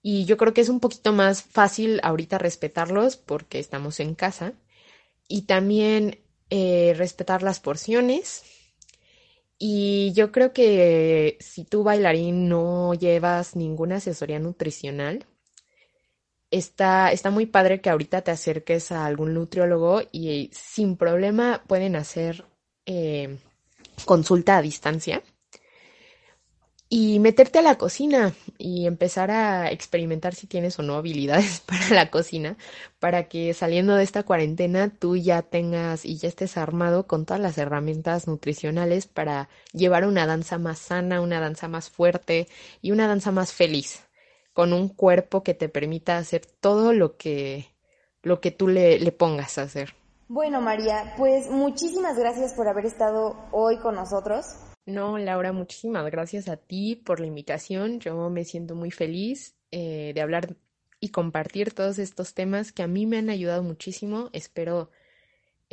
Y 0.00 0.24
yo 0.24 0.38
creo 0.38 0.54
que 0.54 0.62
es 0.62 0.70
un 0.70 0.80
poquito 0.80 1.12
más 1.12 1.42
fácil 1.42 2.00
ahorita 2.02 2.38
respetarlos 2.38 3.18
porque 3.18 3.58
estamos 3.58 4.00
en 4.00 4.14
casa. 4.14 4.54
Y 5.28 5.42
también 5.42 6.20
eh, 6.48 6.94
respetar 6.96 7.42
las 7.42 7.60
porciones. 7.60 8.44
Y 9.58 10.14
yo 10.14 10.32
creo 10.32 10.54
que 10.54 11.36
si 11.38 11.64
tú 11.64 11.82
bailarín 11.82 12.48
no 12.48 12.94
llevas 12.94 13.56
ninguna 13.56 13.96
asesoría 13.96 14.38
nutricional, 14.38 15.26
está, 16.58 17.12
está 17.12 17.30
muy 17.30 17.46
padre 17.46 17.80
que 17.80 17.90
ahorita 17.90 18.22
te 18.22 18.30
acerques 18.30 18.92
a 18.92 19.06
algún 19.06 19.34
nutriólogo 19.34 20.02
y 20.12 20.50
sin 20.52 20.96
problema 20.96 21.62
pueden 21.66 21.96
hacer 21.96 22.44
eh, 22.86 23.38
consulta 24.04 24.58
a 24.58 24.62
distancia 24.62 25.22
y 26.88 27.18
meterte 27.18 27.58
a 27.58 27.62
la 27.62 27.76
cocina 27.76 28.34
y 28.56 28.86
empezar 28.86 29.30
a 29.32 29.70
experimentar 29.72 30.34
si 30.34 30.46
tienes 30.46 30.78
o 30.78 30.82
no 30.82 30.94
habilidades 30.94 31.60
para 31.66 31.88
la 31.90 32.10
cocina, 32.10 32.56
para 33.00 33.28
que 33.28 33.52
saliendo 33.52 33.96
de 33.96 34.04
esta 34.04 34.22
cuarentena 34.22 34.90
tú 34.90 35.16
ya 35.16 35.42
tengas 35.42 36.04
y 36.04 36.18
ya 36.18 36.28
estés 36.28 36.56
armado 36.56 37.08
con 37.08 37.26
todas 37.26 37.42
las 37.42 37.58
herramientas 37.58 38.28
nutricionales 38.28 39.06
para 39.06 39.48
llevar 39.72 40.06
una 40.06 40.26
danza 40.26 40.58
más 40.58 40.78
sana, 40.78 41.20
una 41.20 41.40
danza 41.40 41.66
más 41.66 41.90
fuerte 41.90 42.46
y 42.80 42.92
una 42.92 43.08
danza 43.08 43.32
más 43.32 43.52
feliz, 43.52 44.04
con 44.54 44.72
un 44.72 44.88
cuerpo 44.88 45.42
que 45.42 45.52
te 45.52 45.68
permita 45.68 46.16
hacer 46.16 46.46
todo 46.46 46.94
lo 46.94 47.18
que, 47.18 47.66
lo 48.22 48.40
que 48.40 48.50
tú 48.50 48.68
le, 48.68 48.98
le 48.98 49.12
pongas 49.12 49.58
a 49.58 49.62
hacer. 49.62 49.94
Bueno, 50.28 50.62
María, 50.62 51.14
pues 51.18 51.50
muchísimas 51.50 52.16
gracias 52.18 52.54
por 52.54 52.66
haber 52.66 52.86
estado 52.86 53.36
hoy 53.52 53.78
con 53.78 53.96
nosotros. 53.96 54.46
No, 54.86 55.18
Laura, 55.18 55.52
muchísimas 55.52 56.10
gracias 56.10 56.48
a 56.48 56.56
ti 56.56 56.96
por 56.96 57.20
la 57.20 57.26
invitación. 57.26 58.00
Yo 58.00 58.30
me 58.30 58.44
siento 58.44 58.74
muy 58.74 58.90
feliz 58.90 59.54
eh, 59.70 60.12
de 60.14 60.20
hablar 60.22 60.56
y 61.00 61.10
compartir 61.10 61.74
todos 61.74 61.98
estos 61.98 62.32
temas 62.32 62.72
que 62.72 62.82
a 62.82 62.86
mí 62.86 63.06
me 63.06 63.18
han 63.18 63.28
ayudado 63.28 63.62
muchísimo. 63.62 64.30
Espero 64.32 64.90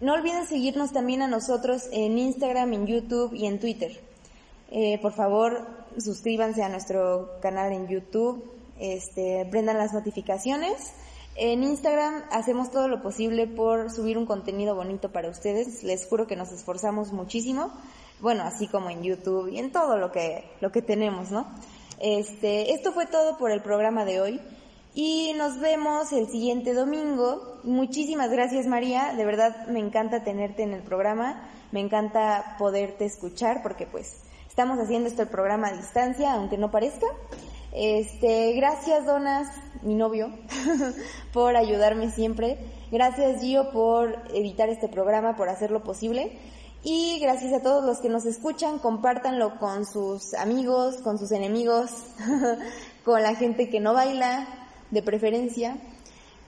No 0.00 0.14
olviden 0.14 0.46
seguirnos 0.46 0.90
también 0.90 1.20
a 1.20 1.28
nosotros 1.28 1.82
en 1.92 2.16
Instagram, 2.16 2.72
en 2.72 2.86
YouTube 2.86 3.34
y 3.34 3.44
en 3.44 3.60
Twitter. 3.60 4.00
Eh, 4.70 4.98
por 5.02 5.12
favor, 5.12 5.66
suscríbanse 5.98 6.62
a 6.62 6.70
nuestro 6.70 7.38
canal 7.42 7.74
en 7.74 7.88
YouTube, 7.88 8.50
este, 8.80 9.46
prendan 9.50 9.76
las 9.76 9.92
notificaciones. 9.92 10.94
En 11.34 11.62
Instagram 11.62 12.24
hacemos 12.30 12.70
todo 12.70 12.88
lo 12.88 13.02
posible 13.02 13.46
por 13.46 13.90
subir 13.90 14.18
un 14.18 14.26
contenido 14.26 14.74
bonito 14.74 15.10
para 15.10 15.30
ustedes. 15.30 15.82
Les 15.82 16.06
juro 16.06 16.26
que 16.26 16.36
nos 16.36 16.52
esforzamos 16.52 17.12
muchísimo. 17.12 17.72
Bueno, 18.20 18.44
así 18.44 18.68
como 18.68 18.90
en 18.90 19.02
YouTube 19.02 19.48
y 19.48 19.58
en 19.58 19.72
todo 19.72 19.96
lo 19.96 20.12
que, 20.12 20.44
lo 20.60 20.70
que 20.70 20.82
tenemos, 20.82 21.30
¿no? 21.30 21.46
Este, 21.98 22.72
esto 22.74 22.92
fue 22.92 23.06
todo 23.06 23.38
por 23.38 23.50
el 23.50 23.62
programa 23.62 24.04
de 24.04 24.20
hoy. 24.20 24.40
Y 24.94 25.32
nos 25.34 25.58
vemos 25.58 26.12
el 26.12 26.28
siguiente 26.28 26.74
domingo. 26.74 27.58
Muchísimas 27.64 28.30
gracias 28.30 28.66
María, 28.66 29.14
de 29.14 29.24
verdad 29.24 29.66
me 29.68 29.80
encanta 29.80 30.22
tenerte 30.22 30.62
en 30.64 30.74
el 30.74 30.82
programa, 30.82 31.48
me 31.70 31.80
encanta 31.80 32.56
poderte 32.58 33.06
escuchar 33.06 33.62
porque 33.62 33.86
pues 33.86 34.16
Estamos 34.52 34.78
haciendo 34.78 35.08
este 35.08 35.24
programa 35.24 35.68
a 35.68 35.72
distancia, 35.72 36.34
aunque 36.34 36.58
no 36.58 36.70
parezca. 36.70 37.06
Este, 37.72 38.52
gracias 38.52 39.06
Donas, 39.06 39.48
mi 39.82 39.94
novio, 39.94 40.30
por 41.32 41.56
ayudarme 41.56 42.10
siempre. 42.10 42.58
Gracias 42.90 43.40
Gio 43.40 43.70
por 43.70 44.22
editar 44.34 44.68
este 44.68 44.88
programa, 44.88 45.36
por 45.36 45.48
hacerlo 45.48 45.82
posible. 45.82 46.38
Y 46.84 47.18
gracias 47.20 47.52
a 47.52 47.62
todos 47.62 47.84
los 47.84 48.00
que 48.00 48.08
nos 48.08 48.26
escuchan, 48.26 48.78
compártanlo 48.78 49.58
con 49.58 49.86
sus 49.86 50.34
amigos, 50.34 50.96
con 50.96 51.18
sus 51.18 51.30
enemigos, 51.30 51.90
con 53.04 53.22
la 53.22 53.34
gente 53.36 53.70
que 53.70 53.80
no 53.80 53.94
baila, 53.94 54.46
de 54.90 55.02
preferencia. 55.02 55.78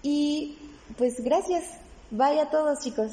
Y 0.02 0.58
pues 0.98 1.22
gracias. 1.22 1.64
Bye 2.10 2.40
a 2.40 2.50
todos 2.50 2.80
chicos. 2.80 3.12